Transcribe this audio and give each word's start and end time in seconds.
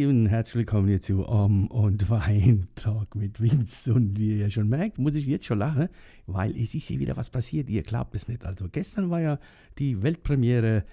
Lieben, 0.00 0.28
herzlich 0.28 0.54
willkommen 0.54 0.88
hier 0.88 1.02
zu 1.02 1.28
Om 1.28 1.66
und 1.66 2.08
Wein 2.08 2.68
Talk 2.74 3.14
mit 3.14 3.38
Vince. 3.38 3.92
Und 3.92 4.18
wie 4.18 4.38
ihr 4.38 4.48
schon 4.48 4.66
merkt, 4.66 4.96
muss 4.96 5.14
ich 5.14 5.26
jetzt 5.26 5.44
schon 5.44 5.58
lachen, 5.58 5.90
weil 6.26 6.56
es 6.56 6.74
ist 6.74 6.88
hier 6.88 7.00
wieder 7.00 7.18
was 7.18 7.28
passiert. 7.28 7.68
Ihr 7.68 7.82
glaubt 7.82 8.14
es 8.14 8.26
nicht. 8.26 8.46
Also, 8.46 8.66
gestern 8.72 9.10
war 9.10 9.20
ja 9.20 9.38
die 9.78 10.02
Weltpremiere, 10.02 10.84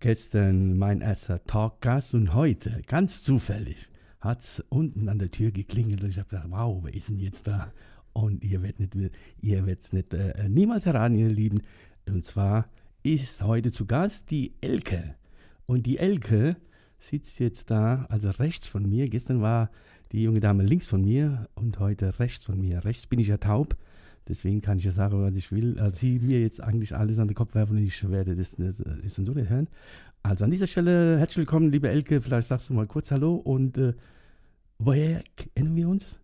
gestern 0.00 0.78
mein 0.78 1.02
erster 1.02 1.44
Talkgast 1.44 2.14
und 2.14 2.32
heute, 2.32 2.80
ganz 2.86 3.22
zufällig, 3.22 3.76
hat 4.18 4.40
es 4.40 4.64
unten 4.70 5.10
an 5.10 5.18
der 5.18 5.30
Tür 5.30 5.50
geklingelt 5.50 6.02
und 6.02 6.08
ich 6.08 6.18
habe 6.18 6.30
gedacht, 6.30 6.46
wow, 6.48 6.80
wer 6.82 6.94
ist 6.94 7.10
denn 7.10 7.18
jetzt 7.18 7.46
da? 7.46 7.70
Und 8.14 8.42
ihr 8.44 8.62
werdet 8.62 8.94
nicht, 8.94 9.12
ihr 9.42 9.66
werdet 9.66 9.92
nicht 9.92 10.14
äh, 10.14 10.48
niemals 10.48 10.86
erraten, 10.86 11.18
ihr 11.18 11.28
Lieben. 11.28 11.60
Und 12.06 12.24
zwar 12.24 12.66
ist 13.02 13.42
heute 13.42 13.72
zu 13.72 13.84
Gast 13.84 14.30
die 14.30 14.54
Elke. 14.62 15.16
Und 15.66 15.84
die 15.84 15.98
Elke 15.98 16.56
sitzt 16.98 17.38
jetzt 17.38 17.70
da, 17.70 18.06
also 18.08 18.30
rechts 18.30 18.66
von 18.66 18.88
mir. 18.88 19.08
Gestern 19.08 19.40
war 19.40 19.70
die 20.12 20.22
junge 20.22 20.40
Dame 20.40 20.62
links 20.62 20.86
von 20.86 21.02
mir 21.02 21.48
und 21.54 21.78
heute 21.78 22.18
rechts 22.18 22.44
von 22.44 22.60
mir. 22.60 22.84
Rechts 22.84 23.06
bin 23.06 23.18
ich 23.18 23.28
ja 23.28 23.36
taub, 23.36 23.76
deswegen 24.26 24.60
kann 24.60 24.78
ich 24.78 24.84
ja 24.84 24.92
sagen, 24.92 25.22
was 25.22 25.36
ich 25.36 25.52
will. 25.52 25.78
Also 25.78 25.98
sie 25.98 26.18
mir 26.18 26.40
jetzt 26.40 26.62
eigentlich 26.62 26.94
alles 26.94 27.18
an 27.18 27.28
den 27.28 27.34
Kopf 27.34 27.54
werfen 27.54 27.76
und 27.76 27.84
ich 27.84 28.08
werde 28.10 28.34
das, 28.34 28.56
das, 28.56 28.78
das 28.78 29.14
so 29.14 29.22
nicht 29.22 29.50
hören. 29.50 29.68
Also 30.22 30.44
an 30.44 30.50
dieser 30.50 30.66
Stelle 30.66 31.18
herzlich 31.18 31.38
willkommen, 31.38 31.70
liebe 31.70 31.88
Elke. 31.88 32.20
Vielleicht 32.20 32.48
sagst 32.48 32.68
du 32.68 32.74
mal 32.74 32.86
kurz 32.86 33.10
Hallo 33.10 33.36
und 33.36 33.78
äh, 33.78 33.94
woher 34.78 35.22
kennen 35.36 35.76
wir 35.76 35.88
uns? 35.88 36.18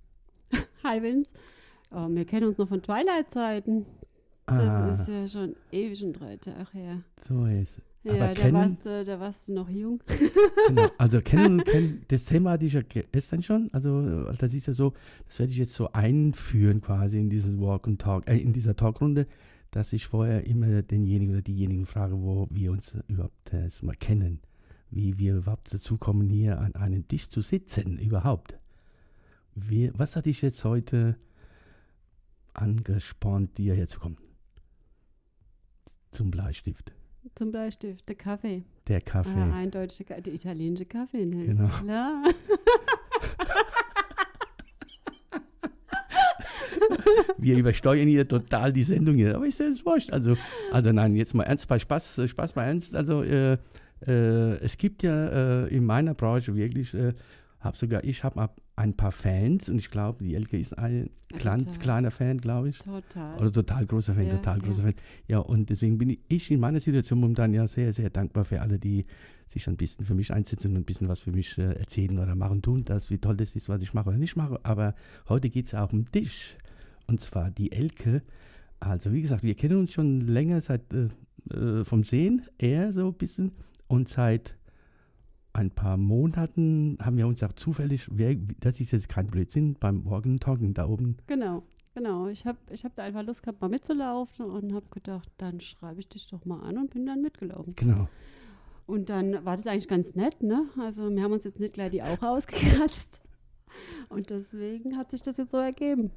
Hi 0.85 1.03
Vince. 1.03 1.31
Oh, 1.91 2.09
wir 2.11 2.25
kennen 2.25 2.49
uns 2.49 2.59
noch 2.59 2.69
von 2.69 2.83
Twilight-Zeiten. 2.83 3.87
Das 4.47 4.59
Ah. 4.61 4.91
ist 4.91 5.09
ja 5.09 5.27
schon 5.29 5.57
ewig 5.73 5.99
schon 5.99 6.13
drei 6.13 6.37
Tage 6.37 6.67
her. 6.73 7.03
So 7.27 7.47
ist 7.47 7.81
Ja, 8.03 8.13
Aber 8.13 8.19
da 8.27 8.35
kennen- 8.35 8.55
warst, 8.55 8.85
du, 8.85 9.05
da 9.05 9.19
warst 9.21 9.49
du 9.49 9.55
noch 9.55 9.69
jung. 9.71 10.03
Genau. 10.69 10.89
Also 10.99 11.21
kennen, 11.23 11.65
kennen, 11.65 12.05
das 12.09 12.25
Thema 12.27 12.51
hatte 12.53 12.67
ich 12.67 12.75
ja 12.75 12.83
gestern 12.83 13.43
schon. 13.43 13.71
Also 13.73 14.31
das 14.35 14.53
ist 14.53 14.67
ja 14.67 14.75
so, 14.75 14.93
das 15.27 15.39
werde 15.39 15.53
ich 15.53 15.59
jetzt 15.59 15.75
so 15.75 15.91
einführen 15.93 16.83
quasi 16.83 17.19
in 17.19 17.31
dieses 17.31 17.59
Walk 17.59 17.87
and 17.89 18.01
Talk, 18.01 18.29
äh, 18.29 18.37
in 18.39 18.53
dieser 18.53 18.77
Talkrunde, 18.77 19.27
dass 19.71 19.93
ich 19.95 20.07
vorher 20.07 20.47
immer 20.47 20.83
denjenigen 20.83 21.33
oder 21.35 21.43
diejenigen 21.43 21.87
frage, 21.87 22.21
wo 22.21 22.47
wir 22.51 22.73
uns 22.73 22.93
überhaupt 23.09 23.53
erst 23.53 23.83
mal 23.83 23.97
kennen. 23.97 24.41
Wie 24.91 25.17
wir 25.19 25.37
überhaupt 25.37 25.73
dazu 25.73 25.97
kommen, 25.97 26.29
hier 26.29 26.61
an 26.61 26.75
einem 26.75 27.09
Tisch 27.09 27.29
zu 27.31 27.41
sitzen, 27.41 27.99
überhaupt. 27.99 28.59
Wir, 29.55 29.93
was 29.97 30.15
hat 30.15 30.27
dich 30.27 30.43
jetzt 30.43 30.63
heute 30.65 31.17
angespornt, 32.53 33.57
dir 33.59 33.75
herzukommen? 33.75 34.19
Zum 36.15 36.31
Bleistift. 36.31 36.93
Zum 37.35 37.51
Bleistift, 37.51 38.09
der 38.09 38.15
Kaffee. 38.15 38.63
Der 38.87 39.01
Kaffee. 39.01 39.31
Ah, 39.37 39.53
eindeutig 39.53 40.07
der, 40.07 40.21
der 40.21 40.33
italienische 40.33 40.85
Kaffee, 40.85 41.27
ne? 41.27 41.47
Genau. 41.47 41.69
Klar. 41.69 42.23
wir 47.39 47.57
übersteuern 47.59 48.07
hier 48.07 48.29
total 48.29 48.73
die 48.73 48.85
Sendung 48.85 49.17
hier. 49.17 49.35
Aber 49.35 49.47
ist 49.47 49.59
das 49.59 49.85
wurscht. 49.85 50.13
Also, 50.13 50.37
also 50.71 50.93
nein, 50.93 51.17
jetzt 51.17 51.35
mal 51.35 51.43
ernst 51.45 51.67
bei 51.67 51.81
Spaß, 51.81 52.19
äh, 52.19 52.29
Spaß 52.29 52.53
bei 52.53 52.65
Ernst. 52.65 52.95
Also 52.95 53.23
äh, 53.23 53.59
äh, 54.07 54.57
es 54.59 54.77
gibt 54.79 55.03
ja 55.03 55.65
äh, 55.65 55.75
in 55.75 55.85
meiner 55.85 56.15
Branche 56.15 56.55
wirklich, 56.55 56.95
äh, 56.95 57.13
hab 57.61 57.77
sogar 57.77 58.05
ich 58.05 58.23
habe 58.23 58.49
ein 58.77 58.95
paar 58.97 59.13
Fans 59.13 59.69
und 59.69 59.79
ich 59.79 59.91
glaube, 59.91 60.25
die 60.25 60.35
Elke 60.35 60.59
ist 60.59 60.77
ein 60.77 61.11
Ja, 61.33 61.39
ganz 61.39 61.65
total. 61.65 61.79
kleiner 61.81 62.11
Fan, 62.11 62.39
glaube 62.41 62.71
ich. 62.71 62.79
Total. 62.79 63.39
Oder 63.39 63.53
total 63.53 63.87
großer 63.87 64.15
Fan, 64.15 64.25
Ja, 64.27 64.31
total 64.37 64.59
ja. 64.59 64.65
großer 64.65 64.83
Fan. 64.83 64.95
Ja, 65.29 65.39
und 65.39 65.71
deswegen 65.71 65.97
bin 65.99 66.19
ich 66.29 66.51
in 66.51 66.59
meiner 66.61 66.81
Situation 66.81 67.21
momentan 67.21 67.55
ja 67.55 67.67
sehr, 67.69 67.93
sehr 67.93 68.11
dankbar 68.11 68.45
für 68.45 68.61
alle, 68.61 68.79
die 68.81 69.07
sich 69.47 69.69
ein 69.69 69.77
bisschen 69.77 70.05
für 70.05 70.15
mich 70.15 70.33
einsetzen 70.33 70.73
und 70.73 70.79
ein 70.79 70.85
bisschen 70.85 71.09
was 71.09 71.21
für 71.21 71.31
mich 71.31 71.57
äh, 71.59 71.75
erzählen 71.75 72.19
oder 72.19 72.35
machen, 72.35 72.63
tun, 72.63 72.85
das, 72.85 73.11
wie 73.11 73.19
toll 73.19 73.37
das 73.37 73.55
ist, 73.55 73.69
was 73.69 73.81
ich 73.83 73.95
mache 73.95 74.09
oder 74.09 74.19
nicht 74.19 74.35
mache. 74.37 74.59
Aber 74.65 74.95
heute 75.29 75.51
geht 75.51 75.67
es 75.67 75.73
ja 75.73 75.85
auch 75.85 75.93
um 75.93 76.11
dich. 76.11 76.57
Und 77.07 77.21
zwar 77.21 77.51
die 77.51 77.71
Elke. 77.71 78.23
Also, 78.81 79.13
wie 79.13 79.23
gesagt, 79.23 79.43
wir 79.45 79.55
kennen 79.55 79.79
uns 79.79 79.93
schon 79.93 80.23
länger 80.23 80.61
seit 80.61 80.83
äh, 80.93 81.09
äh, 81.55 81.85
vom 81.85 82.03
Sehen, 82.03 82.43
eher 82.59 82.93
so 82.93 83.07
ein 83.09 83.15
bisschen. 83.15 83.53
Und 83.87 84.09
seit 84.09 84.57
ein 85.55 85.71
paar 85.71 85.97
Monaten 85.97 86.99
haben 87.01 87.17
wir 87.17 87.27
uns 87.27 87.43
auch 87.43 87.53
zufällig, 87.53 88.07
wer, 88.11 88.35
das 88.61 88.81
ist 88.81 88.91
jetzt 88.91 89.09
kein 89.09 89.29
Blödsinn, 89.29 89.75
beim 89.75 90.07
and 90.07 90.43
Talking 90.43 90.75
da 90.75 90.87
oben 90.87 91.17
Genau, 91.27 91.63
genau. 91.95 92.27
Ich 92.27 92.45
habe 92.45 92.59
ich 92.71 92.85
hab 92.85 92.95
da 92.97 93.05
einfach 93.05 93.23
Lust 93.23 93.43
gehabt, 93.43 93.61
mal 93.61 93.69
mitzulaufen 93.69 94.45
und 94.47 94.75
habe 94.75 94.87
gedacht, 94.91 95.31
dann 95.39 95.61
schreibe 95.61 96.01
ich 96.01 96.09
dich 96.09 96.27
doch 96.27 96.45
mal 96.45 96.61
an 96.61 96.77
und 96.77 96.91
bin 96.91 97.07
dann 97.07 97.23
mitgelaufen. 97.23 97.75
Genau. 97.77 98.09
Und 98.87 99.09
dann 99.09 99.45
war 99.45 99.57
das 99.57 99.67
eigentlich 99.67 99.89
ganz 99.89 100.15
nett, 100.15 100.43
ne? 100.43 100.67
Also 100.79 101.09
wir 101.09 101.23
haben 101.23 101.33
uns 101.33 101.45
jetzt 101.45 101.61
nicht 101.61 101.73
gleich 101.73 101.91
die 101.91 102.03
Augen 102.03 102.23
ausgekratzt. 102.23 103.23
Und 104.09 104.31
deswegen 104.31 104.97
hat 104.97 105.11
sich 105.11 105.23
das 105.23 105.37
jetzt 105.37 105.53
so 105.53 105.57
ergeben. 105.57 106.11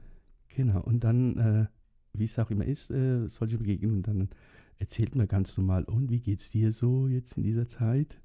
Genau, 0.50 0.82
und 0.82 1.04
dann, 1.04 1.38
äh, 1.38 1.66
wie 2.14 2.26
es 2.26 2.38
auch 2.40 2.50
immer 2.50 2.66
ist, 2.66 2.90
äh, 2.92 3.28
solche 3.28 3.58
Begegnungen, 3.58 4.04
dann 4.04 4.30
erzählt 4.80 5.16
man 5.16 5.28
ganz 5.28 5.56
normal, 5.58 5.84
und 5.86 6.10
wie 6.10 6.20
geht's 6.20 6.50
dir 6.50 6.72
so 6.72 7.08
jetzt 7.08 7.38
in 7.38 7.44
dieser 7.44 7.68
Zeit? 7.68 8.20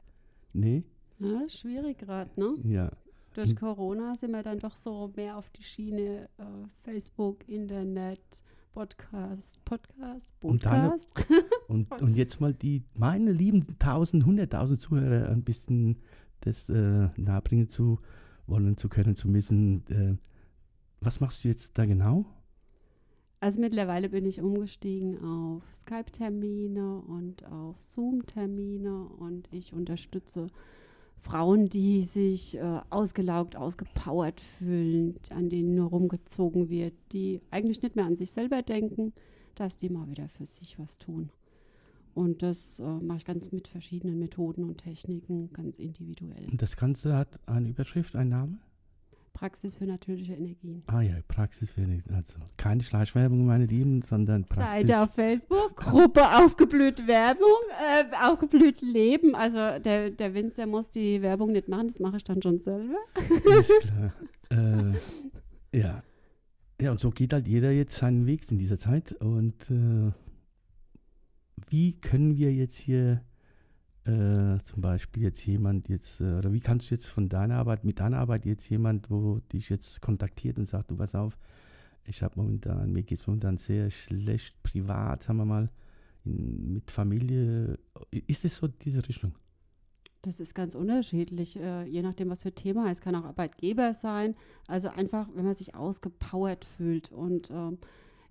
Nee? 0.52 0.84
Ja, 1.22 1.48
schwierig 1.48 1.98
gerade, 1.98 2.30
ne? 2.40 2.54
Ja. 2.64 2.90
Durch 3.34 3.50
Hm. 3.50 3.56
Corona 3.56 4.14
sind 4.16 4.32
wir 4.32 4.42
dann 4.42 4.58
doch 4.58 4.76
so 4.76 5.10
mehr 5.16 5.36
auf 5.38 5.48
die 5.50 5.62
Schiene 5.62 6.28
äh, 6.38 6.44
Facebook, 6.82 7.48
Internet, 7.48 8.20
Podcast, 8.74 9.62
Podcast, 9.64 10.32
Und 10.42 10.64
deine- 10.64 10.90
Podcast. 10.90 11.26
Und, 11.68 12.02
und 12.02 12.16
jetzt 12.16 12.40
mal 12.40 12.52
die, 12.52 12.82
meine 12.94 13.32
lieben 13.32 13.78
tausend, 13.78 14.26
hunderttausend 14.26 14.80
Zuhörer 14.80 15.28
ein 15.30 15.42
bisschen 15.42 15.96
das 16.40 16.68
äh, 16.68 17.08
nahebringen 17.16 17.70
zu 17.70 17.98
wollen, 18.46 18.76
zu 18.76 18.88
können, 18.90 19.16
zu 19.16 19.28
müssen. 19.28 19.84
Äh, 19.88 20.16
was 21.00 21.20
machst 21.20 21.44
du 21.44 21.48
jetzt 21.48 21.78
da 21.78 21.86
genau? 21.86 22.26
Also 23.40 23.58
mittlerweile 23.60 24.08
bin 24.10 24.26
ich 24.26 24.40
umgestiegen 24.42 25.18
auf 25.24 25.62
Skype-Termine 25.74 26.98
und 26.98 27.44
auf 27.46 27.80
Zoom-Termine 27.80 29.04
und 29.04 29.48
ich 29.52 29.72
unterstütze 29.72 30.48
Frauen, 31.22 31.68
die 31.68 32.02
sich 32.02 32.56
äh, 32.56 32.80
ausgelaugt, 32.90 33.56
ausgepowert 33.56 34.40
fühlen, 34.40 35.14
an 35.30 35.48
denen 35.48 35.74
nur 35.76 35.90
rumgezogen 35.90 36.68
wird, 36.68 36.94
die 37.12 37.40
eigentlich 37.50 37.80
nicht 37.80 37.94
mehr 37.96 38.04
an 38.04 38.16
sich 38.16 38.32
selber 38.32 38.62
denken, 38.62 39.12
dass 39.54 39.76
die 39.76 39.88
mal 39.88 40.08
wieder 40.08 40.28
für 40.28 40.46
sich 40.46 40.78
was 40.78 40.98
tun. 40.98 41.30
Und 42.14 42.42
das 42.42 42.80
äh, 42.80 42.82
mache 42.82 43.18
ich 43.18 43.24
ganz 43.24 43.50
mit 43.52 43.68
verschiedenen 43.68 44.18
Methoden 44.18 44.64
und 44.64 44.78
Techniken, 44.78 45.50
ganz 45.52 45.78
individuell. 45.78 46.48
Und 46.50 46.60
das 46.60 46.76
Ganze 46.76 47.16
hat 47.16 47.38
eine 47.46 47.68
Überschrift, 47.68 48.16
einen 48.16 48.30
Namen? 48.30 48.60
Praxis 49.32 49.76
für 49.76 49.86
natürliche 49.86 50.34
Energien. 50.34 50.82
Ah 50.86 51.00
ja, 51.00 51.14
Praxis 51.28 51.70
für 51.70 51.82
also 52.12 52.34
keine 52.56 52.82
Schleichwerbung, 52.82 53.46
meine 53.46 53.66
Lieben, 53.66 54.02
sondern 54.02 54.44
Praxis. 54.44 54.88
Seite 54.88 55.00
auf 55.02 55.14
Facebook, 55.14 55.76
Gruppe 55.76 56.22
Aufgeblüht 56.38 57.06
Werbung, 57.06 57.48
äh, 57.80 58.04
Aufgeblüht 58.24 58.80
Leben. 58.80 59.34
Also 59.34 59.78
der, 59.78 60.10
der 60.10 60.34
Vince, 60.34 60.56
der 60.56 60.66
muss 60.66 60.90
die 60.90 61.22
Werbung 61.22 61.52
nicht 61.52 61.68
machen, 61.68 61.88
das 61.88 61.98
mache 61.98 62.16
ich 62.16 62.24
dann 62.24 62.42
schon 62.42 62.60
selber. 62.60 62.98
Ist 63.58 63.72
klar. 63.80 64.12
äh, 64.50 65.78
ja. 65.78 66.02
Ja, 66.80 66.90
und 66.90 67.00
so 67.00 67.10
geht 67.10 67.32
halt 67.32 67.46
jeder 67.46 67.70
jetzt 67.70 67.96
seinen 67.96 68.26
Weg 68.26 68.50
in 68.50 68.58
dieser 68.58 68.78
Zeit. 68.78 69.12
Und 69.12 69.70
äh, 69.70 70.12
wie 71.68 71.92
können 72.00 72.36
wir 72.36 72.52
jetzt 72.52 72.76
hier 72.76 73.22
äh, 74.04 74.58
zum 74.64 74.80
Beispiel 74.80 75.24
jetzt 75.24 75.46
jemand 75.46 75.88
jetzt, 75.88 76.20
äh, 76.20 76.34
oder 76.38 76.52
wie 76.52 76.60
kannst 76.60 76.90
du 76.90 76.94
jetzt 76.94 77.06
von 77.06 77.28
deiner 77.28 77.56
Arbeit, 77.56 77.84
mit 77.84 78.00
deiner 78.00 78.18
Arbeit 78.18 78.44
jetzt 78.46 78.68
jemand, 78.68 79.10
wo 79.10 79.38
dich 79.52 79.68
jetzt 79.68 80.00
kontaktiert 80.00 80.58
und 80.58 80.68
sagt, 80.68 80.90
du 80.90 80.96
pass 80.96 81.14
auf, 81.14 81.38
ich 82.04 82.22
habe 82.22 82.34
momentan, 82.36 82.92
mir 82.92 83.02
geht 83.04 83.20
es 83.20 83.26
momentan 83.26 83.58
sehr 83.58 83.90
schlecht 83.90 84.60
privat, 84.62 85.22
sagen 85.22 85.38
wir 85.38 85.44
mal, 85.44 85.70
in, 86.24 86.72
mit 86.72 86.90
Familie. 86.90 87.78
Ist 88.10 88.44
es 88.44 88.56
so 88.56 88.66
diese 88.66 89.06
Richtung? 89.08 89.34
Das 90.22 90.38
ist 90.38 90.54
ganz 90.54 90.74
unterschiedlich, 90.74 91.56
äh, 91.56 91.84
je 91.84 92.02
nachdem, 92.02 92.30
was 92.30 92.42
für 92.42 92.52
Thema. 92.52 92.90
Es 92.90 93.00
kann 93.00 93.14
auch 93.14 93.24
Arbeitgeber 93.24 93.94
sein. 93.94 94.36
Also 94.68 94.88
einfach, 94.88 95.28
wenn 95.34 95.44
man 95.44 95.56
sich 95.56 95.74
ausgepowert 95.74 96.64
fühlt. 96.64 97.10
Und 97.10 97.50
ähm, 97.50 97.78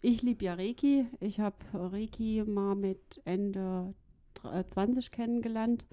ich 0.01 0.21
liebe 0.21 0.45
ja 0.45 0.53
Reiki. 0.53 1.05
Ich 1.19 1.39
habe 1.39 1.55
Reiki 1.73 2.43
mal 2.45 2.75
mit 2.75 3.21
Ende 3.25 3.93
20 4.39 5.11
kennengelernt. 5.11 5.85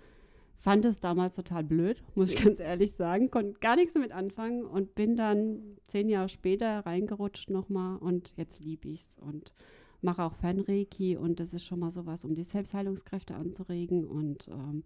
fand 0.59 0.85
es 0.85 1.01
damals 1.01 1.37
total 1.37 1.65
blöd, 1.65 2.03
muss 2.15 2.33
ich 2.33 2.37
ganz 2.45 2.61
ehrlich 2.61 2.93
sagen. 2.93 3.31
Konnte 3.31 3.59
gar 3.61 3.77
nichts 3.77 3.95
damit 3.95 4.13
anfangen 4.13 4.65
und 4.65 4.95
bin 4.95 5.17
dann 5.17 5.79
zehn 5.87 6.09
Jahre 6.09 6.29
später 6.29 6.81
reingerutscht 6.81 7.51
nochmal 7.51 7.97
und 7.99 8.33
jetzt 8.37 8.61
liebe 8.61 8.89
ich 8.89 9.01
es 9.01 9.19
und 9.21 9.53
mache 10.01 10.23
auch 10.23 10.35
Fernreiki 10.35 11.17
und 11.17 11.41
das 11.41 11.53
ist 11.53 11.65
schon 11.65 11.81
mal 11.81 11.91
sowas, 11.91 12.25
um 12.25 12.35
die 12.35 12.45
Selbstheilungskräfte 12.45 13.35
anzuregen 13.35 14.05
und 14.07 14.49
ähm, 14.49 14.85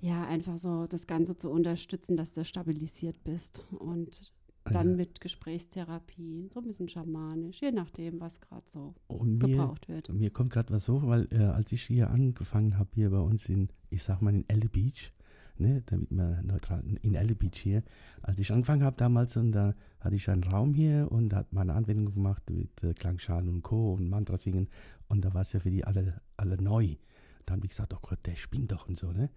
ja, 0.00 0.24
einfach 0.26 0.58
so 0.58 0.86
das 0.86 1.06
Ganze 1.06 1.36
zu 1.36 1.48
unterstützen, 1.48 2.16
dass 2.16 2.32
du 2.32 2.44
stabilisiert 2.44 3.22
bist 3.22 3.64
und 3.70 4.32
dann 4.64 4.96
mit 4.96 5.20
Gesprächstherapie, 5.20 6.48
so 6.52 6.60
ein 6.60 6.66
bisschen 6.66 6.88
schamanisch, 6.88 7.60
je 7.60 7.72
nachdem, 7.72 8.20
was 8.20 8.40
gerade 8.40 8.64
so 8.66 8.94
Und 9.08 9.38
mir, 9.38 9.48
gebraucht 9.48 9.88
wird. 9.88 10.08
mir 10.12 10.30
kommt 10.30 10.52
gerade 10.52 10.72
was 10.72 10.84
so, 10.84 11.02
weil 11.06 11.28
äh, 11.32 11.44
als 11.44 11.72
ich 11.72 11.82
hier 11.82 12.10
angefangen 12.10 12.78
habe, 12.78 12.90
hier 12.94 13.10
bei 13.10 13.18
uns 13.18 13.48
in, 13.48 13.68
ich 13.90 14.02
sag 14.02 14.22
mal 14.22 14.34
in 14.34 14.48
Elle 14.48 14.68
Beach, 14.68 15.12
ne, 15.58 15.82
damit 15.86 16.10
wir 16.10 16.42
neutral, 16.42 16.82
in 17.02 17.14
Elle 17.14 17.34
Beach 17.34 17.56
hier, 17.56 17.82
als 18.22 18.38
ich 18.38 18.52
angefangen 18.52 18.84
habe 18.84 18.96
damals, 18.96 19.36
und 19.36 19.52
da 19.52 19.74
hatte 20.00 20.16
ich 20.16 20.28
einen 20.30 20.44
Raum 20.44 20.74
hier 20.74 21.08
und 21.10 21.34
hat 21.34 21.52
meine 21.52 21.74
Anwendung 21.74 22.14
gemacht 22.14 22.48
mit 22.50 22.82
äh, 22.82 22.94
Klangschalen 22.94 23.48
und 23.48 23.62
Co. 23.62 23.94
und 23.94 24.08
Mantra 24.08 24.38
singen 24.38 24.68
und 25.08 25.24
da 25.24 25.34
war 25.34 25.42
es 25.42 25.52
ja 25.52 25.60
für 25.60 25.70
die 25.70 25.84
alle, 25.84 26.20
alle 26.36 26.60
neu. 26.60 26.96
Da 27.44 27.52
haben 27.54 27.60
die 27.60 27.68
gesagt, 27.68 27.92
oh 27.94 27.98
Gott, 28.00 28.20
der 28.24 28.36
spinnt 28.36 28.72
doch 28.72 28.88
und 28.88 28.98
so, 28.98 29.12
ne? 29.12 29.28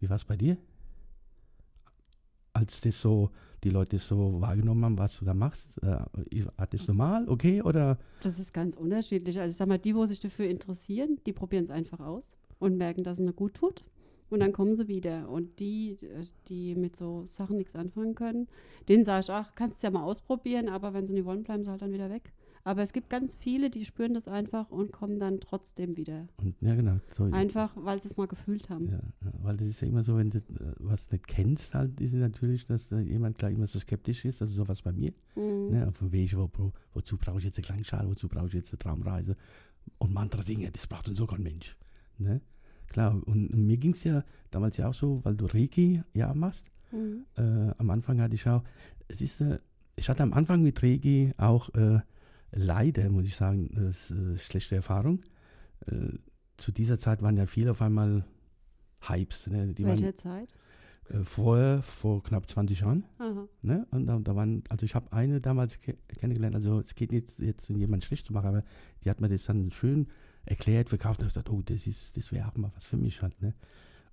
Wie 0.00 0.10
war 0.10 0.16
es 0.16 0.24
bei 0.24 0.36
dir? 0.36 0.56
Als 2.62 2.80
das 2.80 3.00
so, 3.00 3.30
die 3.64 3.70
Leute 3.70 3.98
so 3.98 4.40
wahrgenommen 4.40 4.84
haben, 4.84 4.98
was 4.98 5.18
du 5.18 5.24
da 5.24 5.34
machst, 5.34 5.68
äh, 5.82 5.98
das 6.70 6.86
normal, 6.86 7.28
okay, 7.28 7.60
oder? 7.60 7.98
Das 8.22 8.38
ist 8.38 8.54
ganz 8.54 8.76
unterschiedlich. 8.76 9.40
Also 9.40 9.50
ich 9.50 9.56
sag 9.56 9.66
mal, 9.66 9.78
die, 9.78 9.96
wo 9.96 10.06
sich 10.06 10.20
dafür 10.20 10.46
interessieren, 10.46 11.18
die 11.26 11.32
probieren 11.32 11.64
es 11.64 11.70
einfach 11.70 11.98
aus 11.98 12.30
und 12.60 12.76
merken, 12.76 13.02
dass 13.02 13.14
es 13.14 13.24
ihnen 13.24 13.34
gut 13.34 13.54
tut. 13.54 13.84
Und 14.30 14.40
dann 14.40 14.52
kommen 14.52 14.76
sie 14.76 14.86
wieder. 14.86 15.28
Und 15.28 15.58
die, 15.58 15.96
die 16.46 16.76
mit 16.76 16.94
so 16.94 17.24
Sachen 17.26 17.56
nichts 17.56 17.74
anfangen 17.74 18.14
können, 18.14 18.46
denen 18.88 19.04
sage 19.04 19.24
ich, 19.24 19.30
ach, 19.30 19.54
kannst 19.56 19.82
du 19.82 19.88
ja 19.88 19.90
mal 19.90 20.04
ausprobieren, 20.04 20.68
aber 20.68 20.94
wenn 20.94 21.06
sie 21.06 21.14
nicht 21.14 21.24
wollen, 21.24 21.42
bleiben 21.42 21.64
sie 21.64 21.70
halt 21.70 21.82
dann 21.82 21.92
wieder 21.92 22.10
weg. 22.10 22.32
Aber 22.64 22.82
es 22.82 22.92
gibt 22.92 23.10
ganz 23.10 23.34
viele, 23.34 23.70
die 23.70 23.84
spüren 23.84 24.14
das 24.14 24.28
einfach 24.28 24.70
und 24.70 24.92
kommen 24.92 25.18
dann 25.18 25.40
trotzdem 25.40 25.96
wieder. 25.96 26.28
Und, 26.36 26.54
ja, 26.60 26.74
genau. 26.76 27.00
So, 27.16 27.24
Einfach, 27.24 27.72
weil 27.74 28.00
sie 28.00 28.08
es 28.08 28.16
mal 28.16 28.28
gefühlt 28.28 28.70
haben. 28.70 28.88
Ja, 28.88 29.00
ja, 29.24 29.32
weil 29.42 29.56
das 29.56 29.66
ist 29.66 29.80
ja 29.80 29.88
immer 29.88 30.04
so, 30.04 30.16
wenn 30.16 30.30
du 30.30 30.38
äh, 30.38 30.42
was 30.78 31.10
nicht 31.10 31.26
kennst, 31.26 31.74
halt 31.74 32.00
ist 32.00 32.12
es 32.12 32.20
natürlich, 32.20 32.66
dass 32.66 32.88
da 32.88 33.00
jemand 33.00 33.38
gleich 33.38 33.54
immer 33.54 33.66
so 33.66 33.80
skeptisch 33.80 34.24
ist. 34.24 34.42
Also 34.42 34.54
sowas 34.54 34.82
bei 34.82 34.92
mir. 34.92 35.12
Mhm. 35.34 35.70
Ne, 35.70 35.92
von 35.92 36.12
wegen, 36.12 36.38
wo, 36.38 36.50
wo, 36.56 36.72
wozu 36.94 37.16
brauche 37.16 37.38
ich 37.38 37.44
jetzt 37.44 37.58
eine 37.58 37.66
Klangschale, 37.66 38.08
wozu 38.08 38.28
brauche 38.28 38.46
ich 38.46 38.54
jetzt 38.54 38.72
eine 38.72 38.78
Traumreise 38.78 39.36
und 39.98 40.12
Mantra 40.12 40.42
singen, 40.42 40.70
das 40.72 40.86
braucht 40.86 41.08
uns 41.08 41.18
so 41.18 41.26
kein 41.26 41.42
Mensch. 41.42 41.76
Ne? 42.18 42.40
Klar, 42.88 43.20
und 43.26 43.54
mir 43.54 43.76
ging 43.76 43.94
es 43.94 44.04
ja 44.04 44.24
damals 44.50 44.76
ja 44.76 44.88
auch 44.88 44.94
so, 44.94 45.20
weil 45.24 45.34
du 45.34 45.46
Reiki 45.46 46.02
ja 46.12 46.34
machst. 46.34 46.66
Mhm. 46.90 47.24
Äh, 47.36 47.72
am 47.78 47.90
Anfang 47.90 48.20
hatte 48.20 48.34
ich 48.34 48.46
auch, 48.46 48.62
es 49.08 49.20
ist, 49.20 49.40
äh, 49.40 49.58
ich 49.96 50.08
hatte 50.08 50.22
am 50.22 50.32
Anfang 50.32 50.62
mit 50.62 50.82
Reiki 50.82 51.32
auch 51.38 51.72
äh, 51.74 52.00
leider, 52.52 53.08
muss 53.10 53.26
ich 53.26 53.36
sagen, 53.36 53.70
das, 53.74 54.10
äh, 54.10 54.38
schlechte 54.38 54.76
Erfahrung. 54.76 55.22
Äh, 55.86 56.18
zu 56.56 56.72
dieser 56.72 56.98
Zeit 56.98 57.22
waren 57.22 57.36
ja 57.36 57.46
viele 57.46 57.72
auf 57.72 57.82
einmal 57.82 58.24
Hypes. 59.00 59.48
Ne? 59.48 59.74
Die 59.74 59.84
waren 59.84 59.98
Welche 59.98 60.14
Zeit? 60.14 60.48
äh, 61.08 61.24
vorher, 61.24 61.82
vor 61.82 62.22
knapp 62.22 62.48
20 62.48 62.80
Jahren. 62.80 63.04
Aha. 63.18 63.48
Ne? 63.62 63.86
Und 63.90 64.06
da, 64.06 64.18
da 64.18 64.36
waren, 64.36 64.62
also 64.68 64.84
ich 64.84 64.94
habe 64.94 65.12
eine 65.12 65.40
damals 65.40 65.80
ke 65.80 65.96
kennengelernt, 66.08 66.54
also 66.54 66.78
es 66.78 66.94
geht 66.94 67.12
nicht 67.12 67.38
jetzt 67.38 67.68
jemand 67.68 68.04
schlecht 68.04 68.26
zu 68.26 68.32
machen, 68.32 68.48
aber 68.48 68.64
die 69.04 69.10
hat 69.10 69.20
mir 69.20 69.28
das 69.28 69.44
dann 69.44 69.72
schön 69.72 70.08
erklärt, 70.44 70.88
verkauft 70.88 71.20
und 71.20 71.26
ich 71.26 71.32
gesagt, 71.32 71.50
oh, 71.50 71.62
das 71.64 71.86
ist, 71.86 72.16
das 72.16 72.32
wäre 72.32 72.48
auch 72.48 72.56
mal 72.56 72.70
was 72.74 72.84
für 72.84 72.96
mich 72.96 73.22
halt, 73.22 73.40
ne? 73.40 73.54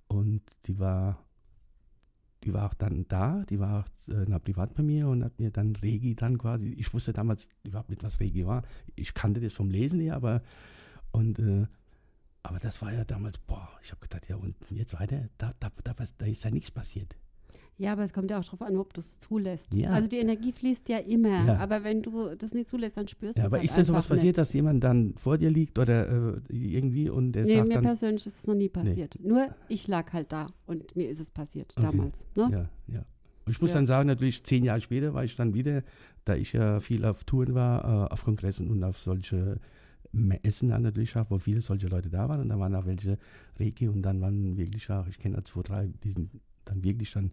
Und 0.06 0.42
die 0.66 0.78
war, 0.78 1.24
die 2.44 2.54
war 2.54 2.66
auch 2.66 2.74
dann 2.74 3.06
da, 3.08 3.44
die 3.48 3.60
war 3.60 3.84
auch 3.84 4.12
äh, 4.12 4.38
privat 4.38 4.74
bei 4.74 4.82
mir 4.82 5.08
und 5.08 5.24
hat 5.24 5.38
mir 5.38 5.50
dann 5.50 5.76
Regi 5.76 6.14
dann 6.14 6.38
quasi, 6.38 6.68
ich 6.68 6.92
wusste 6.94 7.12
damals 7.12 7.48
überhaupt 7.64 7.90
nicht, 7.90 8.02
was 8.02 8.20
Regi 8.20 8.46
war. 8.46 8.62
Ich 8.96 9.12
kannte 9.14 9.40
das 9.40 9.52
vom 9.52 9.70
Lesen 9.70 10.00
her, 10.00 10.16
aber 10.16 10.42
und 11.12 11.38
äh, 11.38 11.66
aber 12.42 12.58
das 12.58 12.80
war 12.80 12.92
ja 12.92 13.04
damals, 13.04 13.38
boah, 13.38 13.68
ich 13.82 13.90
habe 13.90 14.00
gedacht, 14.00 14.28
ja 14.28 14.36
und 14.36 14.54
jetzt 14.70 14.98
weiter, 14.98 15.28
da, 15.36 15.52
da, 15.60 15.70
da, 15.84 15.94
da 16.16 16.26
ist 16.26 16.44
ja 16.44 16.50
nichts 16.50 16.70
passiert. 16.70 17.14
Ja, 17.80 17.92
aber 17.92 18.04
es 18.04 18.12
kommt 18.12 18.30
ja 18.30 18.38
auch 18.38 18.44
darauf 18.44 18.60
an, 18.60 18.76
ob 18.76 18.92
du 18.92 19.00
es 19.00 19.18
zulässt. 19.18 19.72
Ja. 19.72 19.90
Also 19.90 20.06
die 20.06 20.18
Energie 20.18 20.52
fließt 20.52 20.88
ja 20.90 20.98
immer, 20.98 21.46
Ja. 21.46 21.56
aber 21.56 21.82
wenn 21.82 22.02
du 22.02 22.34
das 22.36 22.52
nicht 22.52 22.68
zulässt, 22.68 22.98
dann 22.98 23.08
spürst 23.08 23.36
du 23.36 23.40
Ja, 23.40 23.46
es 23.46 23.52
aber 23.52 23.56
halt 23.58 23.64
ist 23.70 23.78
da 23.78 23.84
sowas 23.84 24.04
einfach 24.04 24.16
passiert, 24.16 24.36
nicht. 24.36 24.38
dass 24.38 24.52
jemand 24.52 24.84
dann 24.84 25.14
vor 25.16 25.38
dir 25.38 25.48
liegt 25.50 25.78
oder 25.78 26.08
äh, 26.08 26.40
irgendwie 26.50 27.08
und 27.08 27.32
der 27.32 27.44
Nee, 27.44 27.54
sagt 27.56 27.68
mir 27.68 27.74
dann, 27.74 27.84
persönlich 27.84 28.26
ist 28.26 28.38
es 28.40 28.46
noch 28.46 28.54
nie 28.54 28.68
passiert. 28.68 29.16
Nur 29.22 29.48
ich 29.68 29.88
lag 29.88 30.12
halt 30.12 30.30
da 30.30 30.48
und 30.66 30.94
mir 30.94 31.08
ist 31.08 31.20
es 31.20 31.30
passiert 31.30 31.72
Okay. 31.78 31.86
damals. 31.90 32.26
Ne? 32.36 32.48
ja, 32.52 32.94
ja. 32.94 33.04
Und 33.46 33.52
ich 33.52 33.60
muss 33.62 33.72
dann 33.72 33.86
sagen, 33.86 34.06
natürlich 34.08 34.44
zehn 34.44 34.62
Jahre 34.62 34.82
später 34.82 35.14
war 35.14 35.24
ich 35.24 35.34
dann 35.34 35.54
wieder, 35.54 35.82
da 36.26 36.34
ich 36.36 36.52
ja 36.52 36.80
viel 36.80 37.04
auf 37.06 37.24
Touren 37.24 37.54
war, 37.54 38.06
äh, 38.08 38.12
auf 38.12 38.24
Kongressen 38.24 38.68
und 38.68 38.84
auf 38.84 38.98
solche 38.98 39.58
Messen 40.12 40.68
dann 40.68 40.82
natürlich 40.82 41.16
auch, 41.16 41.30
wo 41.30 41.38
viele 41.38 41.60
solche 41.62 41.86
Leute 41.88 42.10
da 42.10 42.28
waren 42.28 42.42
und 42.42 42.48
da 42.50 42.58
waren 42.58 42.74
auch 42.74 42.84
welche 42.84 43.16
Reiki 43.58 43.88
und 43.88 44.02
dann 44.02 44.20
waren 44.20 44.56
wirklich 44.58 44.90
auch, 44.90 45.06
ich 45.06 45.18
kenne 45.18 45.36
da 45.36 45.44
zwei, 45.44 45.62
drei, 45.62 45.88
die 46.04 46.10
sind 46.10 46.30
dann 46.64 46.84
wirklich 46.84 47.12
dann, 47.12 47.30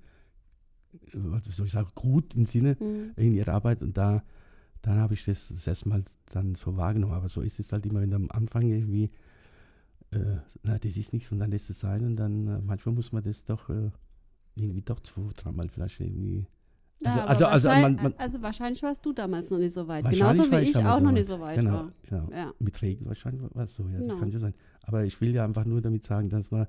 soll 1.51 1.66
ich 1.68 1.72
sagen, 1.72 1.89
gut 1.95 2.34
im 2.36 2.45
Sinne 2.45 2.78
Mhm. 2.80 3.12
in 3.16 3.34
ihrer 3.34 3.54
Arbeit 3.54 3.81
und 3.81 3.98
da 3.98 4.24
dann 4.84 5.00
habe 5.00 5.16
ich 5.16 5.25
das 5.25 5.50
das 5.50 5.68
erste 5.68 5.89
Mal 5.89 6.04
dann 6.31 6.56
so 6.56 6.78
wahrgenommen. 6.78 7.13
Aber 7.13 7.30
so 7.30 7.42
ist 7.42 7.60
es 7.60 7.72
halt 7.74 7.86
immer, 7.86 8.00
wenn 8.01 8.12
du 8.12 8.16
am 8.16 8.30
Anfang 8.31 8.62
irgendwie, 8.69 9.10
äh, 10.12 10.38
na, 10.63 10.78
das 10.78 10.95
ist 10.95 11.13
nichts 11.13 11.31
und 11.31 11.39
dann 11.39 11.51
lässt 11.51 11.69
es 11.69 11.80
sein 11.80 12.06
und 12.06 12.16
dann 12.16 12.48
äh, 12.48 12.60
manchmal 12.63 12.95
muss 12.95 13.12
man 13.12 13.24
das 13.24 13.44
doch 13.44 13.69
äh, 13.69 13.89
irgendwie 14.56 14.81
doch 14.81 15.00
zwei, 15.01 15.22
dreimal 15.36 15.68
vielleicht 15.69 16.00
irgendwie. 16.00 16.48
Ja, 17.04 17.12
Also- 17.12 17.19
aber 17.22 17.30
also- 17.30 17.45
also 17.48 17.68
wahrscheinlich, 17.69 18.01
man- 18.04 18.12
man- 18.12 18.19
also 18.19 18.42
wahrscheinlich 18.42 18.84
warst 18.84 19.06
du 19.06 19.13
damals 19.13 19.50
noch 19.50 19.57
nicht 19.60 19.74
so 19.74 19.88
weit. 19.88 20.10
Genauso 20.10 20.51
wie 20.51 20.56
ich 20.57 20.69
ich 20.69 20.78
auch 20.78 20.98
so 21.00 21.04
noch 21.04 21.12
nicht 21.12 21.28
so 21.28 21.39
weit 21.39 21.57
Genau, 21.57 21.72
war. 21.72 21.92
genau. 22.10 22.30
Ja. 22.31 22.54
Mit 22.60 22.81
Regen 22.81 23.06
wahrscheinlich 23.06 23.44
war 23.54 23.63
es 23.66 23.75
so, 23.75 23.84
ja, 23.88 23.98
Genau. 24.00 24.07
das 24.13 24.19
kann 24.19 24.31
schon 24.31 24.42
sein. 24.42 24.54
Aber 24.84 25.04
ich 25.04 25.19
will 25.22 25.34
ja 25.34 25.44
einfach 25.44 25.66
nur 25.66 25.81
damit 25.81 26.06
sagen, 26.06 26.30
dass 26.30 26.51
wir, 26.51 26.68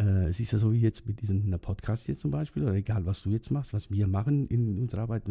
äh, 0.00 0.28
es 0.28 0.40
ist 0.40 0.52
ja 0.52 0.58
so 0.58 0.72
wie 0.72 0.80
jetzt 0.80 1.06
mit 1.06 1.20
diesem 1.20 1.50
Podcast 1.60 2.08
jetzt 2.08 2.22
zum 2.22 2.30
Beispiel, 2.30 2.62
oder 2.62 2.74
egal 2.74 3.04
was 3.04 3.22
du 3.22 3.30
jetzt 3.30 3.50
machst, 3.50 3.72
was 3.74 3.90
wir 3.90 4.06
machen 4.06 4.46
in 4.48 4.78
unserer 4.78 5.02
Arbeit. 5.02 5.24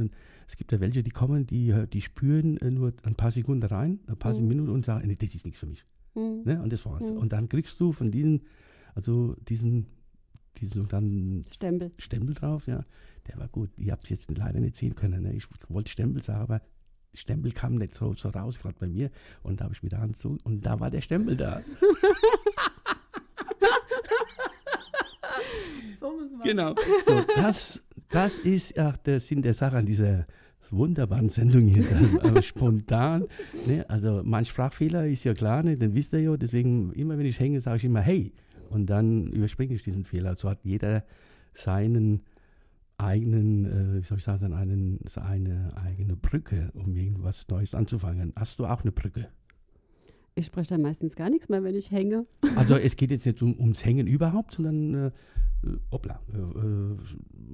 Es 0.47 0.57
gibt 0.57 0.71
ja 0.71 0.79
welche, 0.79 1.01
die 1.01 1.09
kommen, 1.09 1.47
die, 1.47 1.73
die 1.91 2.01
spüren 2.01 2.57
äh, 2.57 2.69
nur 2.69 2.93
ein 3.03 3.15
paar 3.15 3.31
Sekunden 3.31 3.65
rein, 3.65 3.99
ein 4.07 4.17
paar 4.17 4.33
Mhm. 4.33 4.47
Minuten 4.47 4.69
und 4.69 4.85
sagen, 4.85 5.07
nee, 5.07 5.15
das 5.15 5.33
ist 5.33 5.45
nichts 5.45 5.59
für 5.59 5.65
mich. 5.65 5.85
Mhm. 6.15 6.41
Ne? 6.45 6.61
Und 6.61 6.71
das 6.71 6.85
war's. 6.85 7.03
Mhm. 7.03 7.17
Und 7.17 7.33
dann 7.33 7.49
kriegst 7.49 7.79
du 7.79 7.91
von 7.91 8.11
diesen, 8.11 8.41
also 8.93 9.35
diesen, 9.47 9.87
diesen 10.61 10.87
dann 10.87 11.45
Stempel. 11.51 11.91
Stempel 11.97 12.35
drauf, 12.35 12.67
ja, 12.67 12.85
der 13.27 13.37
war 13.37 13.47
gut. 13.47 13.71
Ich 13.77 13.89
habe 13.89 14.01
es 14.03 14.09
jetzt 14.09 14.29
leider 14.37 14.59
nicht 14.59 14.75
sehen 14.75 14.95
können. 14.95 15.23
Ne? 15.23 15.33
Ich 15.33 15.47
wollte 15.67 15.91
Stempel 15.91 16.21
sagen, 16.21 16.41
aber 16.41 16.61
Stempel 17.15 17.51
kam 17.51 17.75
nicht 17.75 17.95
so, 17.95 18.13
so 18.13 18.29
raus, 18.29 18.59
gerade 18.59 18.75
bei 18.79 18.87
mir. 18.87 19.09
Und 19.41 19.59
da 19.59 19.65
habe 19.65 19.73
ich 19.73 19.81
wieder 19.81 19.99
Hand 19.99 20.17
zu 20.17 20.37
und 20.43 20.65
da 20.65 20.79
war 20.79 20.91
der 20.91 21.01
Stempel 21.01 21.35
da. 21.35 21.61
So 25.99 26.11
muss 26.11 26.31
man. 26.31 26.41
Genau. 26.43 26.75
So, 27.05 27.23
das, 27.35 27.83
das 28.09 28.37
ist 28.39 28.75
ja 28.75 28.93
der 29.05 29.19
Sinn 29.19 29.41
der 29.41 29.53
Sache 29.53 29.77
an 29.77 29.85
dieser 29.85 30.25
wunderbaren 30.71 31.29
Sendung 31.29 31.67
hier. 31.67 31.85
Aber 32.21 32.41
spontan. 32.41 33.25
Ne? 33.67 33.85
Also 33.89 34.21
mein 34.23 34.45
Sprachfehler 34.45 35.07
ist 35.07 35.23
ja 35.23 35.33
klar, 35.33 35.63
ne? 35.63 35.77
den 35.77 35.93
wisst 35.93 36.13
ihr 36.13 36.21
ja. 36.21 36.37
Deswegen, 36.37 36.93
immer 36.93 37.17
wenn 37.17 37.25
ich 37.25 37.39
hänge, 37.39 37.61
sage 37.61 37.77
ich 37.77 37.85
immer 37.85 38.01
hey. 38.01 38.33
Und 38.69 38.87
dann 38.89 39.27
überspringe 39.27 39.73
ich 39.73 39.83
diesen 39.83 40.05
Fehler. 40.05 40.35
So 40.35 40.49
hat 40.49 40.59
jeder 40.63 41.03
seinen 41.53 42.21
eigenen, 42.97 43.65
äh, 43.65 44.01
wie 44.01 44.05
soll 44.05 44.17
ich 44.17 44.23
sagen, 44.23 44.53
einen, 44.53 44.99
seine 45.05 45.71
eigene 45.75 46.15
Brücke, 46.15 46.69
um 46.73 46.95
irgendwas 46.95 47.47
Neues 47.47 47.73
anzufangen. 47.73 48.33
Hast 48.35 48.59
du 48.59 48.65
auch 48.65 48.81
eine 48.81 48.91
Brücke? 48.91 49.27
Ich 50.35 50.45
spreche 50.45 50.69
dann 50.69 50.81
meistens 50.81 51.15
gar 51.15 51.29
nichts 51.29 51.49
mehr, 51.49 51.63
wenn 51.63 51.75
ich 51.75 51.91
hänge. 51.91 52.25
Also 52.55 52.77
es 52.77 52.95
geht 52.95 53.11
jetzt 53.11 53.25
nicht 53.25 53.41
um, 53.41 53.59
ums 53.59 53.83
Hängen 53.83 54.07
überhaupt, 54.07 54.53
sondern 54.53 54.93
äh, 54.93 55.11
äh, 55.63 55.77
hoppla, 55.91 56.19
äh, 56.33 56.37
äh, 56.37 56.97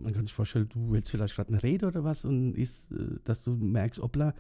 man 0.03 0.13
kann 0.13 0.25
sich 0.25 0.33
vorstellen, 0.33 0.69
du 0.69 0.91
willst 0.91 1.09
vielleicht 1.09 1.35
gerade 1.35 1.49
eine 1.49 1.61
Rede 1.63 1.87
oder 1.87 2.03
was 2.03 2.25
und 2.25 2.53
ist, 2.55 2.91
äh, 2.91 3.17
dass 3.23 3.41
du 3.41 3.51
merkst, 3.51 4.01
hoppla, 4.01 4.33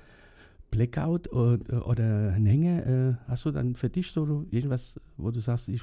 Blackout 0.71 1.27
und, 1.27 1.69
äh, 1.69 1.73
oder 1.75 2.33
ein 2.33 2.45
Hänger, 2.45 3.17
hast 3.27 3.45
du 3.45 3.51
dann 3.51 3.75
für 3.75 3.89
dich 3.89 4.11
so 4.11 4.45
irgendwas, 4.51 4.99
wo 5.17 5.31
du 5.31 5.39
sagst, 5.39 5.69
ich, 5.69 5.81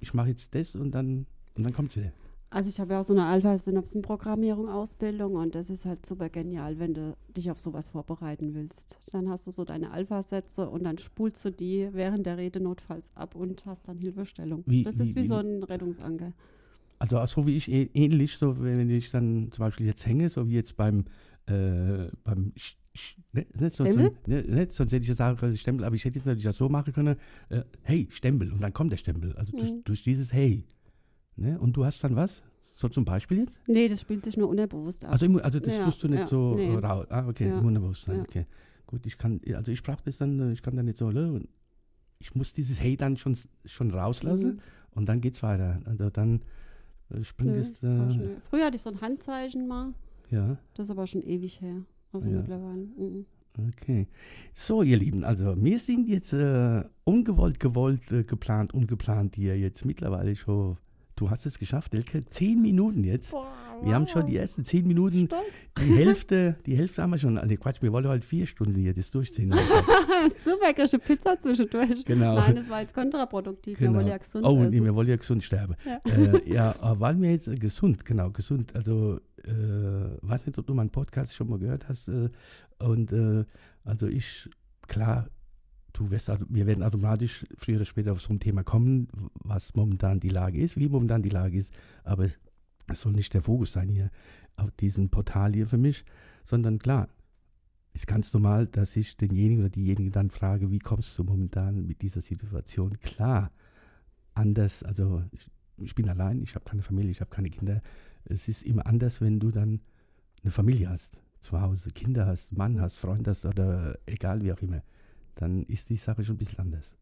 ich 0.00 0.12
mache 0.14 0.28
jetzt 0.28 0.54
das 0.54 0.74
und 0.74 0.90
dann, 0.92 1.26
und 1.54 1.62
dann 1.64 1.72
kommt 1.72 1.92
sie. 1.92 2.10
Also 2.50 2.68
ich 2.70 2.80
habe 2.80 2.94
ja 2.94 3.00
auch 3.00 3.04
so 3.04 3.12
eine 3.12 3.26
Alpha-Synapsen-Programmierung 3.26 4.68
Ausbildung 4.70 5.34
und 5.34 5.54
das 5.54 5.68
ist 5.68 5.84
halt 5.84 6.04
super 6.06 6.30
genial, 6.30 6.78
wenn 6.78 6.94
du 6.94 7.14
dich 7.36 7.50
auf 7.50 7.60
sowas 7.60 7.88
vorbereiten 7.88 8.54
willst. 8.54 8.96
Dann 9.12 9.28
hast 9.28 9.46
du 9.46 9.50
so 9.50 9.64
deine 9.64 9.90
Alpha-Sätze 9.90 10.68
und 10.68 10.84
dann 10.84 10.96
spulst 10.98 11.44
du 11.44 11.50
die 11.50 11.88
während 11.92 12.24
der 12.26 12.38
Rede 12.38 12.60
notfalls 12.60 13.10
ab 13.14 13.34
und 13.34 13.64
hast 13.66 13.86
dann 13.86 13.98
Hilfestellung. 13.98 14.62
Wie- 14.66 14.82
das 14.82 14.98
wie- 14.98 15.02
ist 15.02 15.16
wie, 15.16 15.20
wie- 15.22 15.26
so 15.26 15.34
ein 15.36 15.62
Rettungsanker. 15.62 16.32
Also 16.98 17.24
so 17.26 17.46
wie 17.46 17.56
ich 17.56 17.70
äh, 17.70 17.88
ähnlich, 17.94 18.36
so 18.38 18.60
wenn 18.62 18.90
ich 18.90 19.10
dann 19.10 19.50
zum 19.52 19.64
Beispiel 19.64 19.86
jetzt 19.86 20.04
hänge, 20.06 20.28
so 20.28 20.48
wie 20.48 20.54
jetzt 20.54 20.76
beim, 20.76 21.04
äh, 21.46 22.08
beim 22.24 22.52
Sch- 22.56 22.74
Sch- 22.96 23.16
ne, 23.32 23.46
ne, 23.54 23.70
so, 23.70 23.84
so, 23.84 23.90
Stempel? 23.92 24.10
ne, 24.26 24.42
ne, 24.42 24.66
sonst 24.70 24.92
hätte 24.92 25.02
ich 25.02 25.08
ja 25.08 25.14
sagen 25.14 25.36
können, 25.36 25.56
Stempel, 25.56 25.84
aber 25.84 25.94
ich 25.94 26.04
hätte 26.04 26.18
jetzt 26.18 26.26
natürlich 26.26 26.48
auch 26.48 26.52
so 26.54 26.68
machen 26.68 26.92
können, 26.92 27.16
äh, 27.50 27.62
hey, 27.82 28.08
Stempel, 28.10 28.52
und 28.52 28.60
dann 28.60 28.72
kommt 28.72 28.90
der 28.90 28.96
Stempel. 28.96 29.34
Also 29.36 29.52
durch, 29.52 29.70
Mhm. 29.70 29.84
durch 29.84 30.02
dieses 30.02 30.32
Hey. 30.32 30.64
Ne? 31.36 31.58
Und 31.60 31.76
du 31.76 31.84
hast 31.84 32.02
dann 32.02 32.16
was? 32.16 32.42
So 32.74 32.88
zum 32.88 33.04
Beispiel 33.04 33.38
jetzt? 33.38 33.56
Nee, 33.68 33.88
das 33.88 34.00
spielt 34.00 34.24
sich 34.24 34.36
nur 34.36 34.48
unterbewusst 34.48 35.04
ab. 35.04 35.12
Also, 35.12 35.26
im- 35.26 35.36
also 35.38 35.60
das 35.60 35.76
Ja, 35.76 35.84
tust 35.84 36.02
du 36.02 36.08
nicht 36.08 36.20
ja, 36.20 36.26
so 36.26 36.54
nee. 36.56 36.74
raus. 36.74 37.06
Ah, 37.10 37.28
okay, 37.28 37.48
Ja, 37.48 37.58
im 37.58 37.66
Unterbewusstsein. 37.66 38.16
ja. 38.16 38.22
Okay. 38.22 38.46
Gut, 38.86 39.06
ich 39.06 39.16
kann, 39.18 39.40
also 39.54 39.70
ich 39.70 39.82
brauche 39.82 40.02
das 40.04 40.16
dann, 40.18 40.52
ich 40.52 40.62
kann 40.62 40.74
dann 40.74 40.86
nicht 40.86 40.98
so, 40.98 41.10
ne? 41.10 41.42
ich 42.20 42.34
muss 42.34 42.52
dieses 42.52 42.80
Hey 42.80 42.96
dann 42.96 43.16
schon, 43.16 43.36
schon 43.64 43.90
rauslassen 43.92 44.54
Mhm. 44.54 44.60
und 44.92 45.06
dann 45.08 45.20
geht's 45.20 45.42
weiter. 45.44 45.80
Also 45.84 46.10
dann 46.10 46.40
äh, 47.10 47.22
springt 47.24 47.52
Nö, 47.54 47.60
äh, 47.60 48.12
schon- 48.12 48.36
Früher 48.50 48.66
hatte 48.66 48.76
ich 48.76 48.82
so 48.82 48.90
ein 48.90 49.00
Handzeichen 49.00 49.66
mal. 49.66 49.92
ja. 50.30 50.56
Das 50.74 50.86
ist 50.86 50.90
aber 50.90 51.06
schon 51.06 51.22
ewig 51.22 51.60
her. 51.60 51.82
Also 52.12 52.28
Ja. 52.30 52.36
mittlerweile. 52.38 52.86
mhm. 52.96 53.26
Okay. 53.72 54.06
So, 54.54 54.82
ihr 54.82 54.96
Lieben, 54.96 55.24
also 55.24 55.54
wir 55.62 55.78
sind 55.80 56.06
jetzt 56.08 56.32
äh, 56.32 56.84
ungewollt, 57.04 57.58
gewollt, 57.58 58.12
äh, 58.12 58.22
geplant, 58.22 58.72
ungeplant 58.72 59.34
hier 59.34 59.58
jetzt 59.58 59.84
mittlerweile 59.84 60.36
schon. 60.36 60.76
Du 61.18 61.30
hast 61.30 61.46
es 61.46 61.58
geschafft, 61.58 61.94
Elke. 61.94 62.24
Zehn 62.26 62.62
Minuten 62.62 63.02
jetzt. 63.02 63.32
Boah, 63.32 63.50
Wir 63.82 63.92
haben 63.94 64.06
schon 64.06 64.24
die 64.26 64.36
ersten 64.36 64.64
zehn 64.64 64.86
Minuten, 64.86 65.26
Stolz. 65.26 65.42
die 65.80 65.92
Hälfte, 65.96 66.54
die 66.64 66.76
Hälfte 66.76 67.02
haben 67.02 67.10
wir 67.10 67.18
schon. 67.18 67.36
Also 67.36 67.56
Quatsch, 67.56 67.82
wir 67.82 67.90
wollen 67.92 68.06
halt 68.06 68.24
vier 68.24 68.46
Stunden 68.46 68.76
hier 68.78 68.94
das 68.94 69.10
durchziehen. 69.10 69.52
Super, 70.44 70.72
kriegst 70.74 70.96
Pizza 71.04 71.36
zwischendurch. 71.40 72.04
Genau. 72.04 72.36
Nein, 72.36 72.54
das 72.54 72.68
war 72.70 72.82
jetzt 72.82 72.94
kontraproduktiv. 72.94 73.80
Wir 73.80 73.88
Genau. 73.88 73.98
wollen 73.98 74.06
ja 74.08 74.16
gesund 74.16 74.46
Oh, 74.46 74.62
nee, 74.62 74.80
wir 74.80 74.94
wollen 74.94 75.08
ja 75.08 75.16
gesund 75.16 75.42
sterben. 75.42 75.74
Ja. 75.84 76.00
Äh, 76.12 76.52
ja, 76.52 76.76
aber 76.80 77.00
waren 77.00 77.20
wir 77.20 77.32
jetzt 77.32 77.50
gesund, 77.60 78.04
genau, 78.04 78.30
gesund. 78.30 78.76
Also, 78.76 79.18
äh, 79.44 79.50
weiß 80.22 80.46
nicht, 80.46 80.56
ob 80.56 80.66
du 80.68 80.74
meinen 80.74 80.90
Podcast 80.90 81.34
schon 81.34 81.48
mal 81.50 81.58
gehört 81.58 81.88
hast. 81.88 82.06
Äh, 82.08 82.28
und 82.78 83.10
äh, 83.12 83.44
also 83.84 84.06
ich, 84.06 84.48
klar, 84.86 85.26
du 85.92 86.10
wirst, 86.10 86.30
wir 86.48 86.66
werden 86.66 86.82
automatisch 86.82 87.46
früher 87.56 87.76
oder 87.76 87.84
später 87.84 88.12
auf 88.12 88.20
so 88.20 88.32
ein 88.32 88.40
Thema 88.40 88.62
kommen, 88.62 89.08
was 89.34 89.74
momentan 89.74 90.20
die 90.20 90.28
Lage 90.28 90.60
ist, 90.60 90.76
wie 90.76 90.88
momentan 90.88 91.22
die 91.22 91.28
Lage 91.28 91.56
ist. 91.58 91.72
Aber 92.04 92.28
es 92.86 93.00
soll 93.00 93.12
nicht 93.12 93.34
der 93.34 93.42
Fokus 93.42 93.72
sein 93.72 93.88
hier 93.88 94.10
auf 94.56 94.70
diesem 94.72 95.08
Portal 95.08 95.54
hier 95.54 95.66
für 95.66 95.78
mich, 95.78 96.04
sondern 96.44 96.78
klar, 96.78 97.08
ist 97.94 98.06
ganz 98.06 98.32
normal, 98.32 98.66
dass 98.66 98.96
ich 98.96 99.16
denjenigen 99.16 99.60
oder 99.60 99.70
diejenige 99.70 100.10
dann 100.10 100.30
frage, 100.30 100.70
wie 100.70 100.78
kommst 100.78 101.18
du 101.18 101.24
momentan 101.24 101.86
mit 101.86 102.02
dieser 102.02 102.20
Situation 102.20 102.98
klar? 103.00 103.50
Anders, 104.34 104.82
also 104.82 105.24
ich, 105.32 105.50
ich 105.78 105.94
bin 105.94 106.08
allein, 106.08 106.42
ich 106.42 106.54
habe 106.54 106.64
keine 106.64 106.82
Familie, 106.82 107.10
ich 107.10 107.20
habe 107.20 107.30
keine 107.30 107.50
Kinder. 107.50 107.82
Es 108.24 108.46
ist 108.46 108.62
immer 108.62 108.86
anders, 108.86 109.20
wenn 109.20 109.40
du 109.40 109.50
dann 109.50 109.80
eine 110.42 110.52
Familie 110.52 110.90
hast, 110.90 111.18
zu 111.40 111.60
Hause, 111.60 111.90
Kinder 111.90 112.26
hast, 112.26 112.52
Mann 112.52 112.80
hast, 112.80 112.98
Freund 112.98 113.26
hast 113.26 113.46
oder 113.46 113.98
egal 114.06 114.42
wie 114.42 114.52
auch 114.52 114.62
immer. 114.62 114.82
Dann 115.38 115.62
ist 115.64 115.88
die 115.88 115.96
Sache 115.96 116.24
schon 116.24 116.34
ein 116.34 116.38
bisschen 116.38 116.58
anders. 116.58 116.96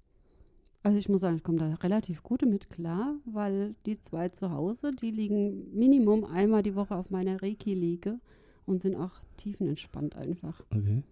Also 0.82 0.98
ich 0.98 1.08
muss 1.08 1.22
sagen, 1.22 1.36
ich 1.36 1.42
komme 1.42 1.58
da 1.58 1.74
relativ 1.74 2.22
gut 2.22 2.42
mit 2.42 2.70
klar, 2.70 3.16
weil 3.24 3.74
die 3.86 3.98
zwei 3.98 4.28
zu 4.28 4.52
Hause, 4.52 4.92
die 4.92 5.10
liegen 5.10 5.74
Minimum 5.76 6.24
einmal 6.24 6.62
die 6.62 6.76
Woche 6.76 6.94
auf 6.94 7.10
meiner 7.10 7.42
Reiki-Liege 7.42 8.20
und 8.66 8.82
sind 8.82 8.94
auch 8.94 9.10
tiefenentspannt 9.38 10.14
einfach. 10.14 10.62
Okay. 10.70 11.02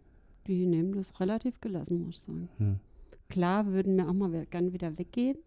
Die 0.47 0.67
nehmen 0.67 0.93
das 0.93 1.19
relativ 1.19 1.61
gelassen, 1.61 2.05
muss 2.05 2.17
ich 2.17 2.21
sagen. 2.21 2.49
Ja. 2.61 2.79
Klar 3.31 3.67
würden 3.67 3.97
wir 3.97 4.09
auch 4.09 4.13
mal 4.13 4.47
gern 4.47 4.73
wieder 4.73 4.97
weggehen 4.99 5.39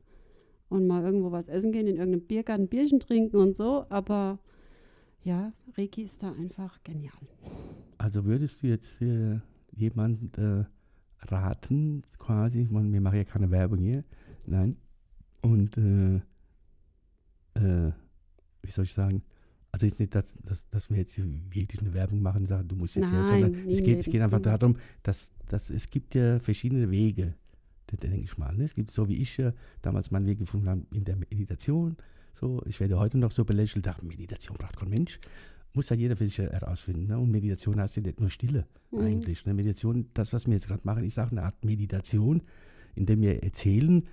und 0.70 0.88
mal 0.88 1.04
irgendwo 1.04 1.32
was 1.32 1.48
essen 1.48 1.72
gehen, 1.72 1.88
in 1.88 1.98
irgendeinem 1.98 2.26
Biergarten 2.26 2.64
ein 2.64 2.68
Bierchen 2.68 3.00
trinken 3.00 3.38
und 3.38 3.56
so, 3.56 3.86
aber 3.90 4.40
ja, 5.24 5.54
Reiki 5.78 6.02
ist 6.02 6.24
da 6.24 6.32
einfach 6.34 6.84
genial. 6.84 7.14
Also 7.98 8.26
würdest 8.26 8.64
du 8.64 8.68
jetzt 8.68 9.02
äh, 9.02 9.40
jemand 9.72 10.38
äh, 10.38 10.66
raten, 11.22 12.04
quasi, 12.20 12.62
ich 12.62 12.70
meine, 12.70 12.92
wir 12.92 13.02
machen 13.02 13.18
ja 13.18 13.24
keine 13.24 13.52
Werbung 13.52 13.80
hier, 13.80 14.04
nein, 14.46 14.78
und 15.42 15.78
äh, 15.78 16.16
äh, 17.56 17.92
wie 18.62 18.72
soll 18.72 18.86
ich 18.86 18.94
sagen, 18.94 19.24
also 19.72 19.86
jetzt 19.86 20.00
nicht, 20.00 20.16
dass, 20.16 20.34
dass, 20.44 20.68
dass 20.70 20.90
wir 20.90 20.98
jetzt 20.98 21.18
wirklich 21.18 21.82
eine 21.82 21.94
Werbung 21.94 22.22
machen 22.22 22.42
und 22.42 22.48
sagen, 22.48 22.68
du 22.68 22.76
musst 22.76 22.96
jetzt 22.96 23.12
her, 23.12 23.22
Nein, 23.22 23.42
sondern 23.42 23.66
nie 23.66 23.74
es 23.74 23.84
geht, 23.84 24.00
es 24.00 24.06
geht 24.06 24.22
einfach 24.22 24.42
darum, 24.42 24.78
dass, 25.04 25.32
dass 25.48 25.70
es 25.70 25.90
gibt 25.90 26.16
ja 26.16 26.40
verschiedene 26.40 26.90
Wege, 26.90 27.36
denke 27.92 28.18
ich 28.18 28.38
mal. 28.38 28.56
Ne? 28.56 28.64
Es 28.64 28.76
gibt 28.76 28.92
so 28.92 29.08
wie 29.08 29.18
ich 29.18 29.38
ja 29.38 29.54
damals 29.82 30.10
meinen 30.12 30.26
Weg 30.26 30.40
gefunden 30.40 30.70
habe 30.70 30.82
in 30.92 31.04
der 31.04 31.16
Meditation, 31.16 31.98
so, 32.40 32.62
ich 32.66 32.80
werde 32.80 32.98
heute 33.00 33.18
noch 33.18 33.32
so 33.32 33.46
belächelt, 33.46 33.88
ach, 33.88 34.02
Meditation 34.02 34.58
braucht 34.58 34.78
kein 34.78 34.90
Mensch, 34.90 35.20
muss 35.78 35.90
halt 35.90 36.00
jeder 36.02 36.16
für 36.18 36.26
sich 36.26 36.38
herausfinden. 36.40 37.08
Ne? 37.08 37.18
Und 37.18 37.32
Meditation 37.32 37.80
heißt 37.80 37.96
ja 37.96 38.02
nicht 38.02 38.20
nur 38.20 38.30
Stille 38.30 38.66
Mhm. 38.92 39.00
eigentlich. 39.00 39.46
Ne? 39.46 39.54
Meditation, 39.54 40.08
das, 40.14 40.34
was 40.34 40.46
wir 40.48 40.54
jetzt 40.54 40.68
gerade 40.68 40.82
machen, 40.84 41.04
ist 41.04 41.18
auch 41.20 41.32
eine 41.32 41.44
Art 41.44 41.64
Meditation, 41.64 42.42
in 42.96 43.06
der 43.06 43.20
wir 43.20 43.44
erzählen, 43.44 44.04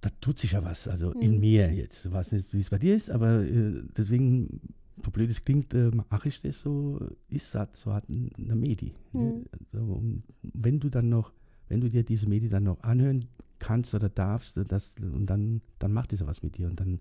da 0.00 0.10
tut 0.20 0.38
sich 0.38 0.52
ja 0.52 0.62
was, 0.64 0.86
also 0.88 1.12
in 1.12 1.34
Mhm. 1.34 1.40
mir 1.40 1.72
jetzt. 1.72 2.06
Ich 2.06 2.12
weiß 2.12 2.32
nicht, 2.32 2.52
wie 2.52 2.60
es 2.60 2.70
bei 2.70 2.78
dir 2.78 2.94
ist, 2.94 3.10
aber 3.10 3.42
äh, 3.44 3.82
deswegen, 3.96 4.60
so 5.04 5.10
blöd 5.10 5.30
es 5.30 5.42
klingt, 5.42 5.74
äh, 5.74 5.90
mache 6.10 6.28
ich 6.28 6.40
das 6.42 6.60
so, 6.60 7.00
ist 7.28 7.54
halt 7.54 7.76
so 7.76 7.90
n- 8.08 8.30
eine 8.38 8.54
Medi. 8.54 8.92
Ne? 9.12 9.32
Mhm. 9.32 9.44
Also, 9.72 9.84
und 9.84 10.22
wenn 10.42 10.78
du 10.80 10.88
dann 10.90 11.08
noch, 11.08 11.32
wenn 11.68 11.80
du 11.80 11.88
dir 11.90 12.04
diese 12.04 12.28
Medi 12.28 12.48
dann 12.48 12.64
noch 12.64 12.80
anhören 12.82 13.24
kannst 13.58 13.94
oder 13.94 14.08
darfst, 14.08 14.56
äh, 14.58 14.64
das, 14.64 14.94
und 15.00 15.26
dann, 15.26 15.60
dann 15.78 15.92
macht 15.92 16.12
das 16.12 16.20
ja 16.20 16.26
was 16.26 16.42
mit 16.42 16.56
dir 16.58 16.68
und 16.68 16.78
dann 16.78 17.00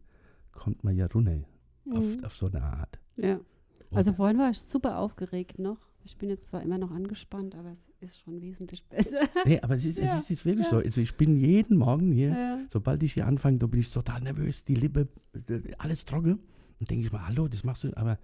kommt 0.51 0.83
man 0.83 0.95
ja 0.95 1.05
runter 1.07 1.41
auf, 1.91 2.17
Mhm. 2.17 2.23
auf 2.23 2.33
so 2.35 2.47
eine 2.47 2.63
Art. 2.63 2.97
Ja. 3.17 3.39
Also 3.91 4.13
vorhin 4.13 4.37
war 4.37 4.49
ich 4.49 4.59
super 4.59 4.97
aufgeregt 4.99 5.59
noch. 5.59 5.77
Ich 6.03 6.17
bin 6.17 6.29
jetzt 6.29 6.49
zwar 6.49 6.61
immer 6.61 6.77
noch 6.77 6.91
angespannt, 6.91 7.55
aber 7.55 7.71
es 7.71 7.89
ist 7.99 8.19
schon 8.19 8.41
wesentlich 8.41 8.83
besser. 8.89 9.19
Nee, 9.45 9.59
aber 9.61 9.75
es 9.75 9.85
ist, 9.85 9.97
Ja, 9.97 10.17
es 10.19 10.29
ist 10.29 10.45
wirklich 10.45 10.65
ja. 10.65 10.71
so. 10.71 10.77
Also 10.77 11.01
ich 11.01 11.15
bin 11.15 11.37
jeden 11.37 11.77
Morgen 11.77 12.11
hier, 12.11 12.29
Ja. 12.29 12.59
sobald 12.71 13.01
ich 13.03 13.13
hier 13.13 13.25
anfange, 13.25 13.57
da 13.57 13.67
bin 13.67 13.79
ich 13.79 13.91
total 13.91 14.21
nervös, 14.21 14.63
die 14.63 14.75
Lippe, 14.75 15.07
alles 15.77 16.05
trocken. 16.05 16.39
Und 16.79 16.89
denke 16.91 17.05
ich 17.05 17.11
mal, 17.11 17.25
hallo, 17.27 17.47
das 17.47 17.63
machst 17.63 17.83
du. 17.85 17.95
Aber 17.95 18.19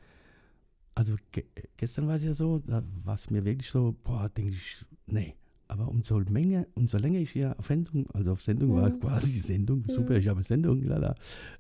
also 0.94 1.16
ge 1.32 1.46
gestern 1.78 2.08
war 2.08 2.16
es 2.16 2.24
ja 2.24 2.34
so, 2.34 2.60
da 2.60 2.84
war 3.04 3.16
es 3.16 3.30
mir 3.30 3.46
wirklich 3.46 3.70
so, 3.70 3.96
boah, 4.04 4.30
denke 4.30 4.52
ich, 4.54 4.86
nee. 5.08 5.36
Aber 5.70 5.88
umso 5.88 6.20
Menge, 6.20 6.68
umso 6.76 6.98
länger 6.98 7.20
ich 7.20 7.32
hier 7.32 7.58
auf 7.58 7.68
Sendung, 7.68 8.06
also 8.12 8.34
auf 8.34 8.42
Sendung 8.42 8.76
war 8.76 8.92
quasi 8.92 9.32
die 9.32 9.40
Sendung, 9.40 9.86
super, 9.88 10.18
ich 10.18 10.28
habe 10.28 10.38
eine 10.40 10.44
Sendung, 10.44 10.84
lala, 10.84 11.16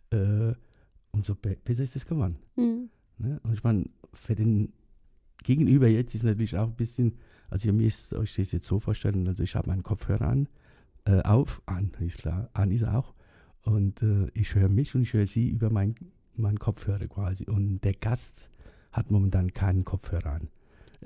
äh, 0.10 0.54
umso 1.12 1.34
be 1.36 1.56
besser 1.64 1.84
ist 1.84 1.96
es 1.96 2.06
geworden. 2.06 2.36
Mhm. 2.58 2.90
Ne? 3.22 3.40
Und 3.44 3.54
ich 3.54 3.64
meine, 3.64 3.86
für 4.14 4.36
den 4.36 4.74
Gegenüber 5.44 5.88
jetzt 5.88 6.14
ist 6.16 6.24
natürlich 6.24 6.58
auch 6.58 6.68
ein 6.68 6.76
bisschen, 6.76 7.18
also 7.50 7.68
ihr 7.68 7.74
müsst 7.74 8.14
euch 8.14 8.36
das 8.36 8.52
jetzt 8.52 8.68
so 8.68 8.80
vorstellen, 8.80 9.28
also 9.28 9.44
ich 9.44 9.56
habe 9.56 9.70
meinen 9.70 9.84
Kopfhörer 9.84 10.28
an, 10.28 10.50
äh, 11.06 11.22
auf, 11.22 11.62
an, 11.66 11.92
ist 12.00 12.20
klar, 12.20 12.50
an 12.54 12.72
ist 12.72 12.84
er 12.84 12.98
auch. 12.98 13.14
Und 13.64 14.02
äh, 14.02 14.28
ich 14.34 14.56
höre 14.56 14.70
mich 14.70 14.96
und 14.96 15.04
ich 15.04 15.14
höre 15.14 15.26
sie 15.26 15.50
über 15.50 15.70
meinen 15.70 15.96
mein 16.36 16.60
Kopfhörer 16.60 17.08
quasi. 17.08 17.46
Und 17.46 17.82
der 17.82 17.94
Gast 17.94 18.50
hat 18.92 19.12
momentan 19.12 19.54
keinen 19.54 19.86
Kopfhörer 19.86 20.34
an. 20.34 20.48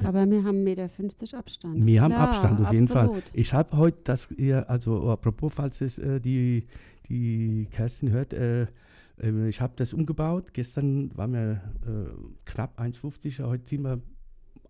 Aber 0.03 0.29
wir 0.29 0.43
haben 0.43 0.65
1,50 0.65 1.01
Meter 1.03 1.37
Abstand. 1.37 1.85
Wir 1.85 2.01
haben 2.01 2.11
Klar, 2.11 2.27
Abstand, 2.27 2.59
auf 2.61 2.73
jeden 2.73 2.87
Fall. 2.87 3.05
absolut. 3.05 3.23
Ich 3.33 3.53
habe 3.53 3.77
heute 3.77 3.97
das, 4.03 4.29
ihr, 4.31 4.69
also 4.69 5.09
apropos, 5.09 5.53
falls 5.53 5.79
es 5.79 5.97
äh, 5.99 6.19
die, 6.19 6.67
die 7.07 7.67
Kerstin 7.71 8.09
hört, 8.09 8.33
äh, 8.33 8.67
äh, 9.21 9.49
ich 9.49 9.61
habe 9.61 9.73
das 9.75 9.93
umgebaut. 9.93 10.53
Gestern 10.53 11.15
waren 11.17 11.33
wir 11.33 11.61
äh, 11.85 12.11
knapp 12.45 12.79
1,50, 12.79 13.43
heute 13.43 13.65
sind 13.67 13.83
wir 13.83 14.01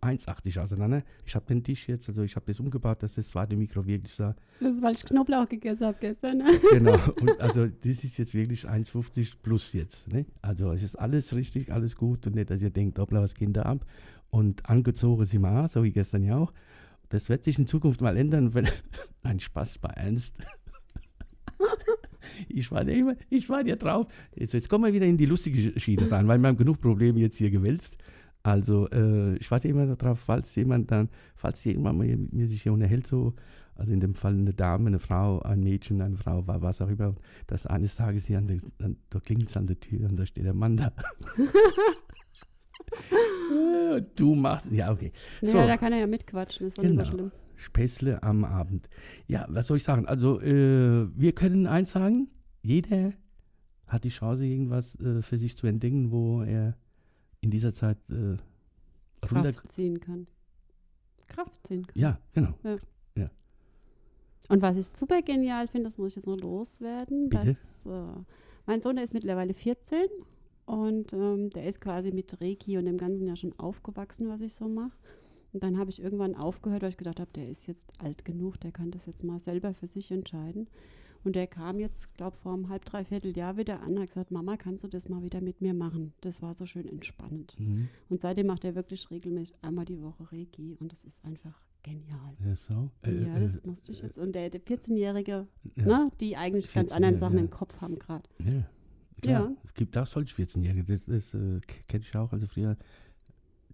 1,80 0.02 0.62
auseinander. 0.62 1.04
Ich 1.26 1.36
habe 1.36 1.46
den 1.46 1.64
Tisch 1.64 1.88
jetzt, 1.88 2.08
also 2.10 2.24
ich 2.24 2.36
habe 2.36 2.46
das 2.46 2.60
umgebaut, 2.60 3.02
dass 3.02 3.16
das 3.16 3.30
zweite 3.30 3.56
Mikro 3.56 3.86
wirklich 3.86 4.16
da. 4.16 4.36
Das 4.60 4.76
ist, 4.76 4.82
weil 4.82 4.94
ich 4.94 5.06
Knoblauch 5.06 5.48
gegessen 5.50 5.86
habe 5.86 5.98
gestern. 6.00 6.38
Ne? 6.40 6.46
Genau. 6.72 6.94
Und 7.22 7.40
also 7.40 7.68
das 7.68 8.04
ist 8.04 8.18
jetzt 8.18 8.34
wirklich 8.34 8.68
1,50 8.68 9.36
plus 9.42 9.74
jetzt. 9.74 10.12
Ne? 10.12 10.26
Also 10.42 10.72
es 10.72 10.84
ist 10.84 10.96
alles 10.96 11.34
richtig, 11.36 11.72
alles 11.72 11.96
gut 11.96 12.28
und 12.28 12.36
nicht, 12.36 12.50
dass 12.50 12.62
ihr 12.62 12.70
denkt, 12.70 13.00
hoppla, 13.00 13.22
was 13.22 13.34
da 13.38 13.62
ab? 13.64 13.86
Und 14.30 14.70
angezogen 14.70 15.26
sind 15.26 15.42
wir 15.42 15.64
auch, 15.64 15.70
so 15.70 15.84
wie 15.84 15.92
gestern 15.92 16.24
ja 16.24 16.38
auch. 16.38 16.54
Das 17.10 17.30
wird 17.30 17.44
sich 17.44 17.58
in 17.58 17.68
Zukunft 17.68 18.02
mal 18.02 18.18
ändern, 18.18 18.54
wenn 18.54 18.68
ein 19.24 19.40
Spaß 19.40 19.80
bei 19.80 19.90
Ernst. 19.90 20.36
Ich 22.50 22.72
war, 22.72 22.84
ja 22.88 22.94
immer, 22.94 23.16
ich 23.30 23.50
war 23.50 23.66
ja 23.66 23.76
drauf. 23.76 24.08
Jetzt, 24.36 24.54
jetzt 24.54 24.70
kommen 24.70 24.86
wir 24.86 24.94
wieder 24.94 25.06
in 25.06 25.18
die 25.18 25.26
lustige 25.26 25.80
Schiene 25.80 26.10
rein, 26.12 26.28
weil 26.28 26.40
wir 26.40 26.48
haben 26.48 26.58
genug 26.58 26.82
Probleme 26.82 27.20
jetzt 27.20 27.38
hier 27.38 27.52
gewälzt. 27.52 27.98
Also 28.44 28.88
äh, 28.92 29.36
ich 29.38 29.50
warte 29.50 29.68
immer 29.68 29.96
darauf, 29.96 30.20
falls 30.20 30.54
jemand 30.56 30.92
dann, 30.92 31.10
falls 31.36 31.64
jemand 31.64 31.98
mal 31.98 32.06
mit 32.08 32.32
mir 32.34 32.48
sich 32.48 32.62
hier 32.62 32.74
unterhält, 32.74 33.08
so, 33.08 33.34
also 33.76 33.92
in 33.92 34.00
dem 34.00 34.14
Fall 34.14 34.34
eine 34.34 34.54
Dame, 34.54 34.88
eine 34.88 35.00
Frau, 35.00 35.40
ein 35.42 35.62
Mädchen, 35.62 36.00
eine 36.02 36.16
Frau, 36.18 36.46
wa- 36.48 36.62
was 36.62 36.80
auch 36.80 36.90
immer, 36.90 37.16
dass 37.48 37.66
eines 37.66 37.96
Tages 37.96 38.28
hier 38.28 38.38
an 38.38 38.48
der, 38.48 38.58
an, 38.84 38.98
da 39.10 39.20
klingelt 39.20 39.50
es 39.50 39.58
an 39.58 39.66
der 39.68 39.80
Tür 39.80 40.08
und 40.10 40.18
da 40.18 40.26
steht 40.28 40.46
der 40.46 40.54
Mann 40.54 40.78
da. 40.78 40.94
Du 44.16 44.36
machst, 44.36 44.72
ja 44.72 44.92
okay. 44.92 45.12
Ja, 45.42 45.48
So. 45.50 45.58
da 45.60 45.78
kann 45.78 45.94
er 45.94 46.00
ja 46.00 46.08
mitquatschen, 46.08 46.68
ist 46.68 46.78
doch 46.78 46.84
nicht 46.84 46.92
Genau. 46.92 47.06
so 47.06 47.12
schlimm. 47.12 47.32
Späßle 47.56 48.24
am 48.24 48.44
Abend. 48.44 48.90
Ja, 49.28 49.46
was 49.50 49.68
soll 49.68 49.78
ich 49.78 49.84
sagen? 49.84 50.08
Also, 50.08 50.42
äh, 50.42 51.08
wir 51.16 51.34
können 51.34 51.68
eins 51.68 51.92
sagen: 51.92 52.30
jeder 52.62 53.14
hat 53.88 54.04
die 54.04 54.10
Chance, 54.10 54.46
irgendwas 54.46 54.96
äh, 55.00 55.22
für 55.22 55.38
sich 55.38 55.58
zu 55.58 55.68
entdecken, 55.68 56.12
wo 56.12 56.42
er 56.42 56.76
in 57.42 57.52
dieser 57.52 57.74
Zeit 57.74 57.98
äh. 58.10 58.38
Kraft 59.22 59.70
ziehen 59.70 60.00
kann. 60.00 60.28
Kraft 61.28 61.68
ziehen 61.68 61.88
kann. 61.88 62.00
Ja, 62.00 62.20
genau. 62.34 62.54
Und 64.50 64.62
was 64.62 64.78
ich 64.78 64.88
super 64.88 65.22
genial 65.22 65.68
finde, 65.68 65.90
das 65.90 65.98
muss 65.98 66.12
ich 66.12 66.18
jetzt 66.18 66.28
noch 66.28 66.38
loswerden, 66.38 67.30
Bitte? 67.30 67.46
dass 67.46 67.86
äh, 67.86 68.24
Mein 68.66 68.82
Sohn, 68.82 68.96
der 68.96 69.04
ist 69.04 69.14
mittlerweile 69.14 69.54
14 69.54 70.08
und 70.66 71.14
ähm, 71.14 71.50
der 71.50 71.66
ist 71.66 71.82
quasi 71.82 72.12
mit 72.12 72.40
Reiki 72.42 72.78
und 72.78 72.86
dem 72.86 72.98
Ganzen 72.98 73.28
ja 73.28 73.36
schon 73.36 73.58
aufgewachsen, 73.58 74.30
was 74.30 74.42
ich 74.42 74.54
so 74.54 74.68
mache. 74.68 74.92
Und 75.56 75.64
dann 75.64 75.78
habe 75.78 75.90
ich 75.90 76.02
irgendwann 76.02 76.36
aufgehört, 76.36 76.82
weil 76.82 76.90
ich 76.90 76.98
gedacht 76.98 77.22
habe, 77.22 77.32
der 77.34 77.48
ist 77.48 77.66
jetzt 77.66 77.90
alt 77.98 78.26
genug, 78.26 78.60
der 78.60 78.74
kann 78.74 78.92
das 78.92 79.06
jetzt 79.06 79.24
mal 79.24 79.40
selber 79.40 79.74
für 79.74 79.88
sich 79.88 80.12
entscheiden. 80.12 80.68
Und 81.24 81.38
der 81.38 81.48
kam 81.48 81.80
jetzt, 81.80 82.14
glaube 82.16 82.36
ich, 82.36 82.42
vor 82.42 82.54
einem 82.54 82.68
halb, 82.68 82.84
dreiviertel 82.84 83.38
Jahr 83.38 83.56
wieder 83.56 83.82
an 83.82 83.94
und 83.94 84.02
hat 84.02 84.10
gesagt, 84.10 84.32
Mama, 84.32 84.58
kannst 84.58 84.84
du 84.84 84.90
das 84.90 85.08
mal 85.08 85.24
wieder 85.24 85.40
mit 85.40 85.62
mir 85.62 85.74
machen? 85.74 86.12
Das 86.20 86.42
war 86.42 86.56
so 86.56 86.66
schön 86.66 86.86
entspannend. 86.86 87.58
Mhm. 87.58 87.88
Und 88.10 88.20
seitdem 88.20 88.48
macht 88.48 88.66
er 88.66 88.76
wirklich 88.76 89.10
regelmäßig 89.10 89.56
einmal 89.62 89.86
die 89.86 90.02
Woche 90.02 90.30
Reiki 90.30 90.76
und 90.78 90.92
das 90.92 91.06
ist 91.06 91.24
einfach 91.24 91.58
genial. 91.84 92.36
Ja, 92.46 92.56
so. 92.58 92.90
Äh, 93.04 93.24
ja, 93.24 93.40
das 93.40 93.64
musste 93.64 93.94
ich 93.94 94.02
jetzt. 94.02 94.18
Und 94.18 94.36
der, 94.36 94.50
der 94.50 94.62
14-Jährige, 94.62 95.48
ja. 95.78 95.86
ne, 95.86 96.12
die 96.20 96.36
eigentlich 96.36 96.74
ganz 96.74 96.92
anderen 96.92 97.16
14-Jährige, 97.16 97.20
Sachen 97.20 97.38
ja. 97.38 97.44
im 97.46 97.50
Kopf 97.50 97.80
haben 97.80 97.98
gerade. 97.98 98.30
Ja, 98.40 98.70
klar. 99.22 99.50
Ja. 99.50 99.56
Es 99.64 99.74
gibt 99.74 99.98
auch 99.98 100.06
solche 100.06 100.36
14-Jährige, 100.36 100.84
das, 100.84 101.06
das 101.06 101.34
äh, 101.34 101.62
kenne 101.88 102.04
ich 102.04 102.14
auch. 102.14 102.34
Also 102.34 102.46
früher, 102.46 102.76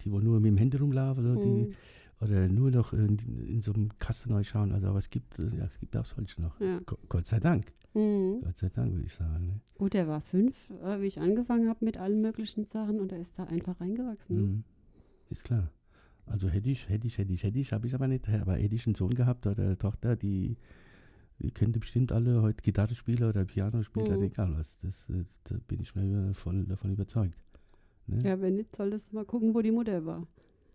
die, 0.01 0.11
wo 0.11 0.19
nur 0.19 0.39
mit 0.39 0.49
dem 0.51 0.57
Handy 0.57 0.77
rumlaufen 0.77 1.25
oder, 1.31 1.41
die, 1.41 1.47
Mhm. 1.65 1.73
oder 2.19 2.47
nur 2.47 2.71
noch 2.71 2.93
in, 2.93 3.17
in 3.47 3.61
so 3.61 3.73
einem 3.73 3.89
Kasten 3.99 4.29
neu 4.31 4.43
schauen. 4.43 4.71
Also, 4.71 4.87
aber 4.87 4.97
es 4.99 5.09
gibt, 5.09 5.39
äh, 5.39 5.55
ja, 5.57 5.65
es 5.65 5.79
gibt 5.79 5.95
auch 5.97 6.05
solche 6.05 6.41
noch. 6.41 6.59
Ja. 6.59 6.79
Go- 6.85 6.97
Gott 7.09 7.27
sei 7.27 7.39
Dank. 7.39 7.71
Mhm. 7.93 8.41
Gott 8.43 8.57
sei 8.57 8.69
Dank, 8.69 8.93
würde 8.93 9.05
ich 9.05 9.13
sagen. 9.13 9.47
Ne? 9.47 9.59
Gut, 9.77 9.95
er 9.95 10.07
war 10.07 10.21
fünf, 10.21 10.55
äh, 10.83 11.01
wie 11.01 11.07
ich 11.07 11.19
angefangen 11.19 11.67
habe 11.69 11.83
mit 11.83 11.97
allen 11.97 12.21
möglichen 12.21 12.63
Sachen 12.63 12.99
und 12.99 13.11
er 13.11 13.19
ist 13.19 13.37
da 13.37 13.43
einfach 13.45 13.79
reingewachsen. 13.81 14.35
ne? 14.35 14.41
Mhm. 14.43 14.63
Ist 15.29 15.43
klar. 15.43 15.71
Also 16.25 16.47
hätte 16.47 16.69
ich, 16.69 16.87
hätte 16.87 17.07
ich, 17.07 17.17
hätte 17.17 17.33
ich, 17.33 17.43
hätte 17.43 17.59
ich, 17.59 17.73
habe 17.73 17.87
ich 17.87 17.93
aber 17.95 18.07
nicht. 18.07 18.29
Aber 18.29 18.55
hätte 18.55 18.75
ich 18.75 18.85
einen 18.85 18.95
Sohn 18.95 19.13
gehabt 19.15 19.45
oder 19.47 19.63
eine 19.63 19.77
Tochter, 19.77 20.15
die, 20.15 20.55
die 21.39 21.51
könnte 21.51 21.79
bestimmt 21.79 22.11
alle 22.13 22.41
heute 22.41 22.61
Gitarre 22.61 22.95
spielen 22.95 23.23
oder 23.23 23.43
Piano 23.43 23.81
spielen, 23.83 24.17
Mhm. 24.19 24.23
egal 24.23 24.53
was. 24.57 24.77
Das, 24.81 25.09
äh, 25.09 25.25
da 25.45 25.55
bin 25.67 25.81
ich 25.81 25.93
mir 25.95 26.33
voll 26.33 26.63
davon 26.65 26.91
überzeugt. 26.91 27.35
Ne? 28.11 28.27
Ja, 28.29 28.41
wenn 28.41 28.55
nicht, 28.55 28.75
solltest 28.75 29.11
du 29.11 29.15
mal 29.15 29.25
gucken, 29.25 29.53
wo 29.53 29.61
die 29.61 29.71
Mutter 29.71 30.05
war. 30.05 30.25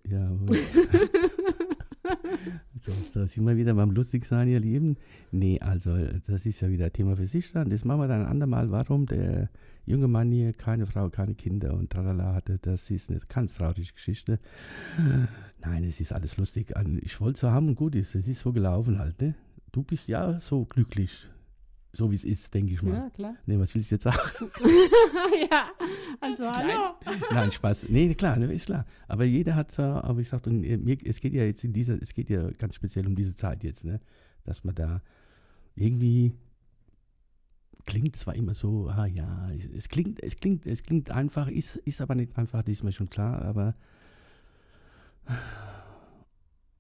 Ja, 0.09 0.29
aber 0.31 0.55
so 2.81 2.93
ist 2.93 3.17
das 3.17 3.37
immer 3.37 3.57
wieder 3.57 3.75
beim 3.75 3.91
Lustigsein, 3.91 4.49
ihr 4.49 4.61
Lieben. 4.61 4.97
Nee, 5.33 5.59
also 5.61 5.97
das 6.27 6.47
ist 6.47 6.61
ja 6.61 6.71
wieder 6.71 6.87
ein 6.87 6.93
Thema 6.93 7.17
für 7.17 7.27
sich 7.27 7.51
dann. 7.53 7.69
Das 7.71 7.85
machen 7.85 8.01
wir 8.01 8.09
dann 8.09 8.21
ein 8.23 8.27
andermal. 8.29 8.71
Warum 8.71 9.07
der 9.07 9.49
junge 9.85 10.09
Mann 10.09 10.31
hier 10.31 10.53
keine 10.53 10.87
Frau, 10.87 11.09
keine 11.11 11.35
Kinder 11.35 11.75
und 11.75 11.91
tralala 11.91 12.35
hatte, 12.35 12.59
das 12.63 12.91
ist 12.91 13.11
eine 13.11 13.21
ganz 13.29 13.55
traurige 13.57 13.93
Geschichte. 13.93 14.39
Nein, 15.61 15.85
es 15.85 16.01
ist 16.01 16.13
alles 16.13 16.37
lustig. 16.37 16.77
An- 16.77 17.01
Ich 17.03 17.21
wollte 17.21 17.41
so 17.41 17.51
haben 17.51 17.69
und 17.69 17.75
gut 17.77 17.95
ist. 17.97 18.15
Es 18.15 18.29
ist 18.29 18.41
so 18.41 18.53
gelaufen 18.53 18.99
halt, 18.99 19.21
ne? 19.21 19.35
Du 19.73 19.83
bist 19.83 20.09
ja 20.09 20.41
so 20.41 20.65
glücklich, 20.65 21.29
so 21.97 22.11
wie 22.11 22.17
es 22.17 22.25
ist, 22.25 22.53
denke 22.53 22.75
ich 22.75 22.83
mal. 22.83 22.95
Ja, 22.95 23.11
klar. 23.11 23.37
Nee, 23.47 23.59
was 23.59 23.75
willst 23.75 23.91
du 23.91 23.95
jetzt 23.95 24.05
sagen? 24.05 24.19
ja, 25.51 25.71
also 26.21 26.51
hallo. 26.51 26.95
Nein, 27.33 27.53
Spaß. 27.53 27.89
Nee, 27.89 28.15
klar, 28.15 28.37
ne, 28.37 28.53
ist 28.53 28.67
klar. 28.67 28.85
Aber 29.09 29.25
jeder 29.25 29.55
hat 29.55 29.79
aber 29.79 30.21
ich 30.21 30.29
sagte, 30.29 30.51
es 31.05 31.21
geht 31.21 31.35
ja 31.35 31.45
jetzt 31.45 31.65
in 31.65 31.73
dieser, 31.73 32.01
es 32.01 32.13
geht 32.13 32.29
ja 32.31 32.51
ganz 32.53 32.75
speziell 32.75 33.07
um 33.07 33.15
diese 33.15 33.35
Zeit 33.35 33.65
jetzt, 33.65 33.85
ne? 33.85 34.01
Dass 34.45 34.63
man 34.63 34.75
da 34.75 35.03
irgendwie 35.75 36.33
klingt 37.87 38.17
zwar 38.17 38.35
immer 38.35 38.55
so, 38.55 38.89
ah 38.89 39.07
ja, 39.07 39.51
es, 39.53 39.65
es 39.77 39.89
klingt, 39.89 40.23
es 40.23 40.37
klingt, 40.37 40.67
es 40.67 40.83
klingt 40.83 41.11
einfach, 41.11 41.49
ist, 41.49 41.77
ist 41.77 42.01
aber 42.01 42.15
nicht 42.15 42.37
einfach, 42.37 42.63
das 42.63 42.73
ist 42.73 42.83
mir 42.83 42.93
schon 42.93 43.09
klar, 43.09 43.43
aber 43.43 43.75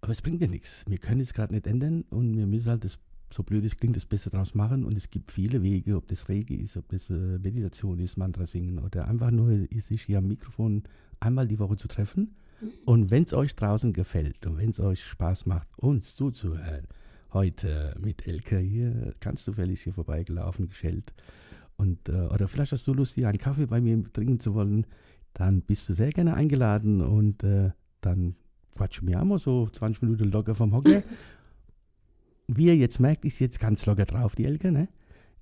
aber 0.01 0.13
es 0.13 0.23
bringt 0.23 0.41
ja 0.41 0.47
nichts. 0.47 0.85
Wir 0.87 0.99
können 0.99 1.21
es 1.21 1.33
gerade 1.33 1.53
nicht 1.53 1.67
ändern 1.67 2.03
und 2.11 2.37
wir 2.37 2.47
müssen 2.47 2.69
halt 2.69 2.85
das, 2.85 2.99
so 3.37 3.43
blöd 3.43 3.65
es 3.65 3.77
klingt, 3.77 3.97
das 3.97 4.07
Beste 4.07 4.31
draus 4.31 4.55
machen. 4.55 4.85
Und 4.85 4.97
es 4.97 5.11
gibt 5.11 5.31
viele 5.31 5.63
Wege, 5.63 5.97
ob 5.97 6.09
das 6.09 6.29
Rege 6.29 6.57
ist, 6.57 6.77
ob 6.77 6.89
das 6.89 7.11
äh, 7.11 7.39
Meditation 7.39 7.99
ist, 7.99 8.17
Mantra 8.17 8.47
singen 8.47 8.79
oder 8.79 9.07
einfach 9.07 9.31
nur 9.31 9.67
sich 9.77 10.03
hier 10.03 10.19
am 10.19 10.27
Mikrofon 10.27 10.85
einmal 11.21 11.47
die 11.47 11.59
Woche 11.59 11.77
zu 11.77 11.87
treffen. 11.87 12.35
Und 12.87 13.11
wenn 13.11 13.25
es 13.25 13.35
euch 13.35 13.55
draußen 13.55 13.93
gefällt 13.93 14.47
und 14.47 14.57
wenn 14.57 14.71
es 14.71 14.81
euch 14.81 15.05
Spaß 15.05 15.45
macht, 15.45 15.69
uns 15.77 16.17
zuzuhören, 16.17 16.87
heute 17.33 17.95
mit 18.01 18.27
Elke 18.27 18.59
hier, 18.59 19.15
ganz 19.21 19.45
zufällig 19.45 19.83
hier 19.83 19.93
vorbeigelaufen, 19.93 20.69
geschellt. 20.69 21.13
Und, 21.77 22.09
äh, 22.09 22.13
oder 22.13 22.49
vielleicht 22.49 22.73
hast 22.73 22.87
du 22.87 22.95
Lust, 22.95 23.15
hier 23.15 23.29
einen 23.29 23.39
Kaffee 23.39 23.67
bei 23.67 23.83
mir 23.83 24.03
trinken 24.11 24.41
zu 24.41 24.55
wollen, 24.55 24.87
dann 25.35 25.61
bist 25.61 25.87
du 25.89 25.93
sehr 25.93 26.11
gerne 26.11 26.33
eingeladen 26.33 27.03
und 27.03 27.45
äh, 27.45 27.73
dann 28.01 28.37
quatschen 28.75 29.07
wir 29.07 29.21
einmal 29.21 29.39
so 29.39 29.69
20 29.69 30.03
Minuten 30.03 30.31
locker 30.31 30.55
vom 30.55 30.73
Hocker. 30.73 31.03
Wie 32.49 32.67
ihr 32.67 32.77
jetzt 32.77 33.01
merkt, 33.01 33.25
ist 33.25 33.39
jetzt 33.41 33.59
ganz 33.61 33.85
locker 33.87 34.05
drauf, 34.07 34.35
die 34.37 34.45
Elke, 34.45 34.71
ne? 34.73 34.89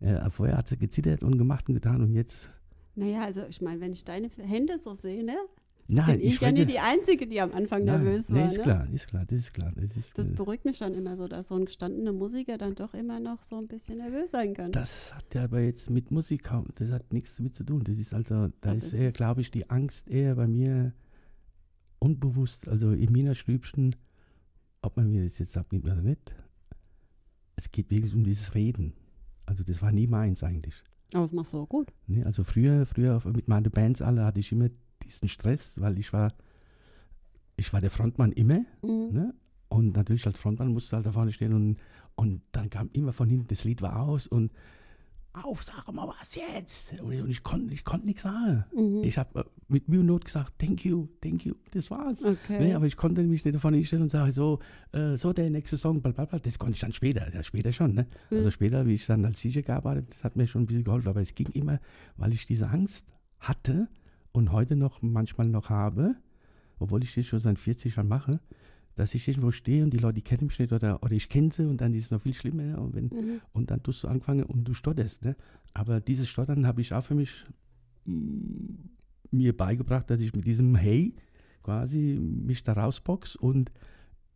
Äh, 0.01 0.29
vorher 0.31 0.57
hat 0.57 0.69
sie 0.69 0.77
gezittert 0.77 1.23
und 1.23 1.38
gemacht 1.38 1.69
und 1.69 1.75
getan 1.75 2.01
und 2.03 2.12
jetzt. 2.12 2.51
Naja, 2.95 3.25
also 3.25 3.43
ich 3.49 3.61
meine, 3.61 3.81
wenn 3.81 3.93
ich 3.93 4.05
deine 4.05 4.29
Hände 4.38 4.79
so 4.79 4.95
sehe, 4.95 5.25
ne, 5.25 5.37
Nein, 5.88 6.19
bin 6.19 6.27
ich, 6.29 6.40
ja 6.40 6.49
rede- 6.49 6.61
nicht 6.61 6.73
die 6.73 6.79
Einzige, 6.79 7.27
die 7.27 7.40
am 7.40 7.53
Anfang 7.53 7.85
Nein, 7.85 8.05
nervös 8.05 8.29
nee, 8.31 8.38
war. 8.40 8.47
ist 8.47 8.57
ne? 8.57 8.62
klar, 8.62 8.88
ist 8.93 9.07
klar, 9.09 9.25
das 9.27 9.38
ist 9.38 9.53
klar. 9.53 9.73
Das, 9.77 9.97
ist, 9.97 10.17
Das 10.17 10.31
äh, 10.31 10.33
beruhigt 10.33 10.64
mich 10.64 10.79
dann 10.79 10.95
immer 10.95 11.17
so, 11.17 11.27
dass 11.29 11.49
so 11.49 11.57
ein 11.57 11.67
gestandener 11.67 12.12
Musiker 12.12 12.57
dann 12.57 12.75
doch 12.75 12.95
immer 12.95 13.21
noch 13.21 13.43
so 13.43 13.57
ein 13.59 13.67
bisschen 13.67 13.99
nervös 13.99 14.31
sein 14.31 14.55
kann. 14.55 14.73
Das 14.73 15.14
hat 15.14 15.35
ja 15.35 15.45
aber 15.45 15.61
jetzt 15.61 15.90
mit 15.90 16.11
Musik 16.11 16.45
kaum, 16.45 16.67
das 16.77 16.90
hat 16.90 17.12
nichts 17.12 17.37
damit 17.37 17.55
zu 17.55 17.64
tun. 17.64 17.85
Das 17.85 17.99
ist 17.99 18.14
also, 18.14 18.49
da 18.62 18.71
Ja, 18.71 18.75
ist 18.77 18.93
eher, 18.95 19.12
glaube 19.12 19.43
ich, 19.43 19.51
die 19.51 19.69
Angst 19.69 20.09
eher 20.09 20.35
bei 20.37 20.47
mir 20.47 20.93
unbewusst, 21.99 22.69
also 22.69 22.90
in 22.93 23.12
meiner 23.12 23.35
Stübchen, 23.35 23.97
ob 24.83 24.97
man 24.97 25.11
mir 25.11 25.25
das 25.25 25.38
jetzt 25.38 25.57
abnimmt 25.57 25.85
oder 25.87 26.01
nicht. 26.03 26.35
Es 27.57 27.71
geht 27.71 27.90
wirklich 27.90 28.14
um 28.14 28.25
dieses 28.25 28.55
Reden. 28.55 28.95
Also 29.47 29.62
das 29.62 29.83
war 29.83 29.93
nie 29.93 30.07
meins 30.07 30.43
eigentlich. 30.43 30.83
Aber 31.12 31.25
das 31.25 31.33
machst 31.33 31.53
du 31.53 31.59
auch 31.59 31.69
gut. 31.69 31.93
Ne? 32.07 32.25
Also 32.27 32.45
früher, 32.45 32.87
früher 32.87 33.21
mit 33.27 33.49
meinen 33.49 33.71
Bands 33.71 34.03
alle 34.03 34.25
hatte 34.25 34.40
ich 34.40 34.51
immer 34.53 34.69
diesen 35.05 35.29
Stress, 35.29 35.73
weil 35.77 35.99
ich 35.99 36.12
war, 36.12 36.33
ich 37.57 37.73
war 37.73 37.81
der 37.81 37.90
Frontmann 37.90 38.33
immer. 38.33 38.64
Mhm. 38.83 39.09
Ne? 39.12 39.35
Und 39.69 39.97
natürlich 39.97 40.27
als 40.27 40.38
Frontmann 40.38 40.73
musste 40.73 40.97
halt 40.97 41.07
da 41.07 41.12
vorne 41.12 41.33
stehen 41.33 41.53
und, 41.53 41.79
und 42.14 42.43
dann 42.53 42.71
kam 42.71 42.90
immer 42.93 43.12
von 43.12 43.29
hinten, 43.29 43.49
das 43.49 43.64
Lied 43.64 43.83
war 43.83 44.01
aus 44.01 44.27
und 44.27 44.53
auf, 45.33 45.64
sag 45.64 45.93
mal 45.93 46.09
was 46.09 46.37
jetzt. 46.37 47.01
Und 47.01 47.29
ich, 47.29 47.43
konnte 47.43 47.75
ich 47.75 47.85
konnt 47.85 48.05
nichts 48.05 48.23
sagen. 48.23 48.64
Mhm. 48.75 49.03
Ich 49.03 49.19
habe 49.19 49.44
mit 49.68 49.88
Mühe 49.88 50.00
und 50.00 50.07
Not 50.07 50.24
gesagt, 50.24 50.53
thank 50.59 50.85
you, 50.85 51.09
thank 51.22 51.44
you, 51.46 51.55
das 51.72 51.90
war's. 51.90 52.22
Okay. 52.22 52.59
Ne, 52.61 52.74
aber 52.77 52.87
ich 52.87 52.96
konnte 52.96 53.22
mich 53.22 53.44
nicht 53.44 53.55
davon 53.55 53.74
hinstellen 53.74 54.03
und 54.03 54.11
sage 54.11 54.31
so, 54.33 54.59
äh, 54.92 55.16
so 55.16 55.33
der 55.33 55.48
nächste 55.50 55.77
Song, 55.79 56.03
blablabla. 56.03 56.38
das 56.38 56.59
konnte 56.59 56.74
ich 56.74 56.81
dann 56.81 56.92
später, 56.92 57.33
ja, 57.33 57.42
später 57.42 57.72
schon. 57.72 57.94
Ne? 57.94 58.07
Mhm. 58.31 58.37
Also 58.38 58.50
später, 58.50 58.87
wie 58.87 58.94
ich 58.94 59.07
dann 59.07 59.24
als 59.24 59.40
DJ 59.40 59.61
gearbeitet, 59.61 60.07
das 60.11 60.22
hat 60.24 60.37
mir 60.37 60.46
schon 60.46 60.62
ein 60.62 60.66
bisschen 60.66 60.85
geholfen, 60.85 61.09
aber 61.09 61.20
es 61.20 61.35
ging 61.35 61.48
immer, 61.55 61.81
weil 62.16 62.33
ich 62.33 62.46
diese 62.46 62.68
Angst 62.68 63.07
hatte 63.40 63.88
und 64.33 64.53
heute 64.53 64.77
noch 64.77 65.00
manchmal 65.03 65.48
noch 65.48 65.70
habe, 65.70 66.14
obwohl 66.79 67.03
ich 67.03 67.14
das 67.14 67.27
schon 67.27 67.38
seit 67.40 67.59
40 67.59 67.96
Jahren 67.96 68.09
mache, 68.09 68.40
dass 68.96 69.14
ich 69.14 69.27
irgendwo 69.27 69.50
stehe 69.50 69.83
und 69.83 69.90
die 69.92 69.98
Leute 69.98 70.16
die 70.16 70.22
kennen 70.22 70.46
mich 70.46 70.59
nicht 70.59 70.72
oder, 70.72 71.03
oder 71.03 71.12
ich 71.12 71.29
kenne 71.29 71.50
sie 71.50 71.64
und 71.66 71.81
dann 71.81 71.92
ist 71.94 72.05
es 72.05 72.11
noch 72.11 72.20
viel 72.20 72.35
schlimmer 72.35 72.79
und, 72.81 72.94
wenn, 72.94 73.07
Mhm. 73.07 73.40
und 73.53 73.70
dann 73.70 73.83
tust 73.83 74.05
du 74.05 74.09
anfangen 74.09 74.44
und 74.44 74.64
du 74.64 74.74
stotterst. 74.74 75.24
Ne? 75.24 75.35
Aber 75.72 76.00
dieses 76.00 76.29
Stottern 76.29 76.66
habe 76.66 76.81
ich 76.81 76.92
auch 76.92 77.03
für 77.05 77.14
mich 77.16 77.31
mm, 78.05 78.90
mir 79.31 79.57
beigebracht, 79.57 80.09
dass 80.11 80.21
ich 80.21 80.35
mit 80.35 80.47
diesem 80.47 80.75
Hey 80.75 81.15
quasi 81.63 82.19
mich 82.21 82.63
da 82.65 82.75
rausbox 82.75 83.37
und 83.37 83.71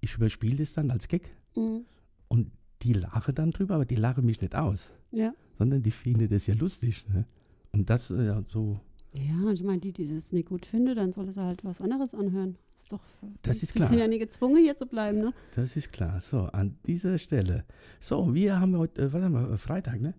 ich 0.01 0.15
überspiele 0.15 0.57
das 0.57 0.73
dann 0.73 0.91
als 0.91 1.09
Gag 1.09 1.29
Mhm. 1.57 1.85
und 2.29 2.51
die 2.83 2.93
lachen 2.93 3.35
dann 3.35 3.51
drüber, 3.51 3.75
aber 3.75 3.85
die 3.85 3.97
lachen 3.97 4.25
mich 4.25 4.41
nicht 4.41 4.55
aus, 4.55 4.89
Ja. 5.11 5.33
sondern 5.59 5.83
die 5.83 5.91
finden 5.91 6.29
das 6.29 6.47
ja 6.47 6.55
lustig. 6.55 7.05
Ne? 7.13 7.27
Und 7.73 7.91
das, 7.91 8.11
äh, 8.11 8.27
ja, 8.27 8.43
so, 8.49 8.81
Ja, 9.15 9.35
und 9.49 9.55
ich 9.55 9.65
meine, 9.65 9.81
die, 9.81 9.93
die 9.93 10.07
das 10.07 10.33
nicht 10.33 10.49
gut 10.49 10.65
finden, 10.67 10.95
dann 10.95 11.13
soll 11.13 11.29
es 11.29 11.37
halt 11.37 11.65
was 11.65 11.81
anderes 11.81 12.15
anhören. 12.15 12.57
Ist 12.77 12.93
doch, 12.93 13.01
Das 13.43 13.63
ist 13.63 13.75
die 13.75 13.79
klar. 13.79 13.89
sind 13.89 13.99
ja 13.99 14.07
nie 14.07 14.19
gezwungen, 14.19 14.63
hier 14.63 14.77
zu 14.77 14.87
bleiben, 14.87 15.19
ne? 15.19 15.33
das 15.57 15.77
ist 15.77 15.93
klar. 15.93 16.21
So, 16.21 16.41
an 16.43 16.77
dieser 16.87 17.19
Stelle. 17.19 17.65
So, 18.01 18.33
wir 18.35 18.61
haben 18.61 18.77
heute, 18.77 19.03
äh, 19.03 19.13
was 19.13 19.23
haben 19.23 19.33
wir, 19.33 19.59
Freitag, 19.59 20.01
ne? 20.01 20.15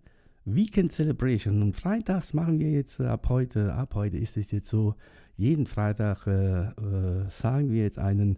Weekend 0.46 0.92
Celebration. 0.92 1.62
Und 1.62 1.76
freitags 1.76 2.34
machen 2.34 2.60
wir 2.60 2.72
jetzt 2.72 3.00
äh, 3.00 3.06
ab 3.06 3.28
heute, 3.30 3.74
ab 3.74 3.96
heute 3.96 4.18
ist 4.18 4.38
es 4.38 4.52
jetzt 4.52 4.70
so, 4.70 4.96
jeden 5.38 5.68
Freitag 5.68 6.28
äh, 6.28 6.64
äh, 6.64 7.30
sagen 7.30 7.72
wir 7.72 7.84
jetzt 7.84 8.00
einen 8.00 8.38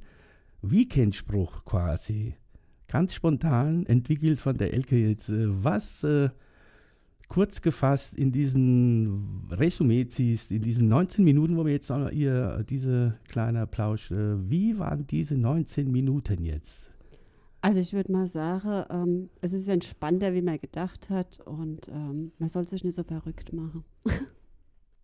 Weekendspruch 0.61 1.65
quasi. 1.65 2.35
Ganz 2.87 3.13
spontan, 3.13 3.85
entwickelt 3.85 4.39
von 4.39 4.57
der 4.57 4.73
Elke 4.73 4.97
jetzt. 4.97 5.29
Äh, 5.29 5.47
was 5.63 6.03
äh, 6.03 6.29
kurz 7.27 7.61
gefasst 7.61 8.13
in 8.13 8.31
diesen 8.31 9.47
Resümee 9.51 10.05
ziehst, 10.05 10.51
in 10.51 10.61
diesen 10.61 10.89
19 10.89 11.23
Minuten, 11.23 11.57
wo 11.57 11.65
wir 11.65 11.71
jetzt 11.71 11.89
ihr 11.89 12.65
diese 12.69 13.17
kleine 13.29 13.65
Plausch, 13.65 14.11
äh, 14.11 14.49
wie 14.49 14.77
waren 14.77 15.07
diese 15.07 15.37
19 15.37 15.89
Minuten 15.89 16.43
jetzt? 16.43 16.90
Also 17.61 17.79
ich 17.79 17.93
würde 17.93 18.11
mal 18.11 18.27
sagen, 18.27 18.85
ähm, 18.89 19.29
es 19.41 19.53
ist 19.53 19.67
entspannter, 19.67 20.33
wie 20.33 20.41
man 20.41 20.59
gedacht 20.59 21.09
hat 21.09 21.39
und 21.41 21.87
ähm, 21.89 22.31
man 22.39 22.49
soll 22.49 22.67
sich 22.67 22.83
nicht 22.83 22.95
so 22.95 23.03
verrückt 23.03 23.53
machen. 23.53 23.83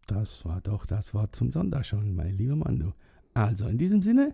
Das 0.10 0.46
war 0.46 0.62
doch 0.62 0.86
das 0.86 1.13
Wort 1.13 1.36
zum 1.36 1.52
Sonntag 1.52 1.86
schon, 1.86 2.15
mein 2.15 2.38
lieber 2.38 2.56
Mann. 2.56 2.80
Du. 2.80 2.93
Also 3.34 3.67
in 3.67 3.78
diesem 3.78 4.02
Sinne, 4.02 4.34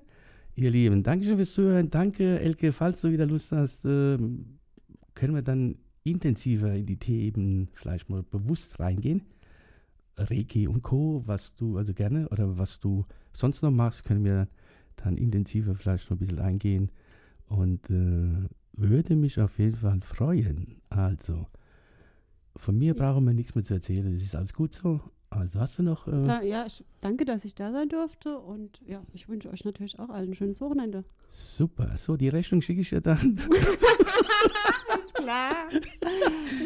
ihr 0.53 0.69
Lieben, 0.69 1.01
Dankeschön 1.01 1.36
fürs 1.36 1.51
Zuhören. 1.51 1.89
Danke, 1.89 2.39
Elke, 2.39 2.71
falls 2.71 3.01
du 3.01 3.12
wieder 3.12 3.25
Lust 3.25 3.51
hast, 3.51 3.83
ähm, 3.83 4.59
können 5.15 5.33
wir 5.33 5.41
dann 5.41 5.79
intensiver 6.03 6.75
in 6.75 6.86
die 6.86 6.97
Themen 6.97 7.69
vielleicht 7.73 8.07
mal 8.07 8.21
bewusst 8.21 8.79
reingehen. 8.79 9.23
Reiki 10.15 10.67
und 10.67 10.83
Co., 10.83 11.23
was 11.25 11.55
du 11.55 11.77
also 11.77 11.93
gerne 11.95 12.29
oder 12.29 12.55
was 12.59 12.79
du 12.79 13.03
sonst 13.36 13.63
noch 13.63 13.71
machst, 13.71 14.03
können 14.03 14.23
wir 14.23 14.47
dann 14.95 15.17
intensiver 15.17 15.73
vielleicht 15.73 16.09
noch 16.09 16.17
ein 16.17 16.19
bisschen 16.19 16.39
eingehen. 16.39 16.91
Und 17.57 17.87
äh, 17.89 18.47
würde 18.73 19.15
mich 19.15 19.39
auf 19.39 19.59
jeden 19.59 19.75
Fall 19.77 20.01
freuen. 20.01 20.81
Also, 20.89 21.45
von 22.55 22.77
mir 22.77 22.95
brauchen 22.95 23.25
wir 23.25 23.33
nichts 23.33 23.53
mehr 23.53 23.63
zu 23.63 23.75
erzählen. 23.75 24.11
Das 24.13 24.23
ist 24.23 24.35
alles 24.35 24.53
gut 24.53 24.73
so. 24.73 24.99
Also 25.29 25.59
hast 25.59 25.79
du 25.79 25.83
noch. 25.83 26.07
Äh, 26.07 26.25
Ja, 26.27 26.41
ja, 26.41 26.65
ich, 26.65 26.83
danke, 27.01 27.25
dass 27.25 27.43
ich 27.45 27.55
da 27.55 27.71
sein 27.71 27.89
durfte 27.89 28.37
und 28.39 28.81
ja, 28.85 29.01
ich 29.13 29.27
wünsche 29.29 29.49
euch 29.49 29.65
natürlich 29.65 29.97
auch 29.99 30.09
allen 30.09 30.29
ein 30.29 30.35
schönes 30.35 30.61
Wochenende. 30.61 31.03
super. 31.29 31.95
So, 31.97 32.17
die 32.17 32.29
Rechnung 32.29 32.61
schicke 32.61 32.81
ich 32.81 32.89
dir 32.89 33.01
dann. 33.01 33.37
Ist 34.99 35.13
klar. 35.15 35.55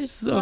Ich 0.03 0.11
So. 0.11 0.33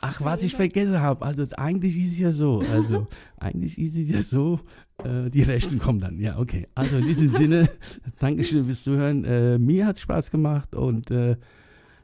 Ach, 0.00 0.20
was 0.22 0.42
ich 0.42 0.54
vergessen 0.54 1.00
habe. 1.00 1.24
Also 1.24 1.46
eigentlich 1.56 1.96
ist 1.96 2.12
es 2.12 2.18
ja 2.18 2.32
so. 2.32 2.60
Also 2.60 3.06
eigentlich 3.38 3.78
ist 3.78 3.96
es 3.96 4.10
ja 4.10 4.22
so. 4.22 4.60
Äh, 5.02 5.30
die 5.30 5.42
Rechnung 5.42 5.78
kommt 5.78 6.02
dann. 6.02 6.18
Ja, 6.18 6.38
okay. 6.38 6.68
Also 6.74 6.98
in 6.98 7.06
diesem 7.06 7.34
Sinne, 7.34 7.68
Dankeschön 8.18 8.64
fürs 8.64 8.84
Zuhören. 8.84 9.24
Äh, 9.24 9.58
mir 9.58 9.86
hat 9.86 9.96
es 9.96 10.02
Spaß 10.02 10.30
gemacht 10.30 10.74
und 10.74 11.10
äh, 11.10 11.36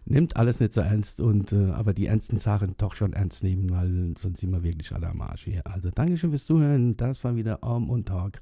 nimmt 0.06 0.36
alles 0.36 0.60
nicht 0.60 0.72
so 0.72 0.80
ernst. 0.80 1.20
Und 1.20 1.52
äh, 1.52 1.70
aber 1.70 1.94
die 1.94 2.06
ernsten 2.06 2.38
Sachen 2.38 2.74
doch 2.78 2.94
schon 2.94 3.12
ernst 3.12 3.42
nehmen, 3.42 3.70
weil 3.70 4.14
sonst 4.18 4.40
sind 4.40 4.50
wir 4.50 4.62
wirklich 4.62 4.92
alle 4.92 5.08
am 5.08 5.20
Arsch 5.20 5.44
hier. 5.44 5.66
Also 5.66 5.90
Dankeschön 5.90 6.30
fürs 6.30 6.46
Zuhören. 6.46 6.96
Das 6.96 7.22
war 7.24 7.36
wieder 7.36 7.62
Arm 7.62 7.90
und 7.90 8.08
Talk. 8.08 8.40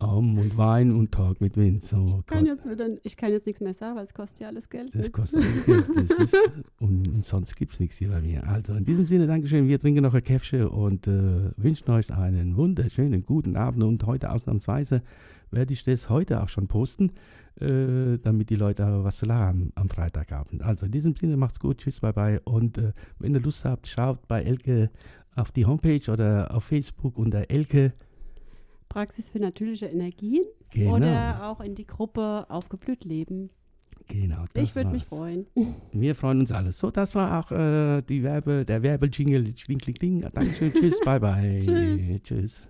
Arm 0.00 0.38
und 0.38 0.56
Wein 0.56 0.92
und 0.92 1.12
Talk 1.12 1.40
mit 1.40 1.56
Wind. 1.56 1.82
So, 1.82 2.04
Ich 2.04 2.26
kann, 2.26 2.44
Gott. 2.44 2.46
jetzt 2.46 2.68
wieder, 2.68 2.88
ich 3.02 3.16
kann 3.16 3.30
jetzt 3.30 3.46
nichts 3.46 3.60
mehr 3.60 3.74
sagen, 3.74 3.96
weil 3.96 4.04
es 4.04 4.14
kostet 4.14 4.40
ja 4.40 4.48
alles 4.48 4.68
Geld. 4.68 4.94
Das 4.94 5.06
ne? 5.06 5.10
kostet 5.10 5.44
alles 5.44 5.66
Geld. 5.66 5.88
Ist, 5.88 6.36
und, 6.80 7.08
und 7.08 7.26
sonst 7.26 7.54
gibt 7.56 7.74
es 7.74 7.80
nichts 7.80 7.96
hier 7.96 8.08
bei 8.08 8.20
mir. 8.20 8.46
Also 8.48 8.74
in 8.74 8.84
diesem 8.84 9.06
Sinne, 9.06 9.26
Dankeschön. 9.26 9.68
Wir 9.68 9.78
trinken 9.78 10.02
noch 10.02 10.14
ein 10.14 10.22
Käffchen 10.22 10.66
und 10.66 11.06
äh, 11.06 11.50
wünschen 11.56 11.90
euch 11.90 12.10
einen 12.12 12.56
wunderschönen 12.56 13.24
guten 13.24 13.56
Abend. 13.56 13.84
Und 13.84 14.04
heute 14.06 14.30
ausnahmsweise 14.30 15.02
werde 15.50 15.72
ich 15.72 15.84
das 15.84 16.08
heute 16.08 16.42
auch 16.42 16.48
schon 16.48 16.66
posten, 16.66 17.12
äh, 17.60 18.18
damit 18.18 18.50
die 18.50 18.56
Leute 18.56 18.84
aber 18.84 19.04
was 19.04 19.18
zu 19.18 19.26
lachen 19.26 19.72
am 19.74 19.88
Freitagabend. 19.88 20.62
Also 20.62 20.86
in 20.86 20.92
diesem 20.92 21.14
Sinne, 21.14 21.36
macht's 21.36 21.60
gut. 21.60 21.78
Tschüss, 21.78 22.00
bye 22.00 22.12
bye. 22.12 22.40
Und 22.44 22.78
äh, 22.78 22.92
wenn 23.18 23.34
ihr 23.34 23.40
Lust 23.40 23.64
habt, 23.64 23.86
schaut 23.86 24.26
bei 24.28 24.42
Elke 24.42 24.90
auf 25.34 25.52
die 25.52 25.66
Homepage 25.66 26.10
oder 26.10 26.54
auf 26.54 26.64
Facebook 26.64 27.18
unter 27.18 27.50
Elke. 27.50 27.92
Praxis 28.90 29.30
für 29.30 29.38
natürliche 29.40 29.86
Energien 29.86 30.44
Genau. 30.72 30.96
oder 30.96 31.46
auch 31.48 31.60
in 31.60 31.74
die 31.74 31.86
Gruppe 31.86 32.44
Aufgeblüht 32.50 33.04
Leben. 33.04 33.48
genau 34.06 34.44
das 34.52 34.64
ich 34.64 34.74
würde 34.76 34.90
mich 34.90 35.04
freuen. 35.04 35.46
Wir 35.92 36.14
freuen 36.14 36.40
uns 36.40 36.52
alle. 36.52 36.72
So, 36.72 36.90
das 36.90 37.14
war 37.14 37.40
auch 37.40 37.50
äh, 37.52 38.02
die 38.02 38.22
Werbe, 38.22 38.64
der 38.66 38.82
Werbejingle. 38.82 39.52
Kling, 39.54 39.78
kling, 39.78 39.94
kling. 39.94 40.20
Dankeschön. 40.34 40.72
Tschüss. 40.74 41.00
Bye, 41.04 41.20
bye. 41.20 41.58
Tschüss. 41.60 42.22
Tschüss. 42.22 42.62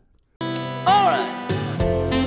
Alright. 0.87 2.19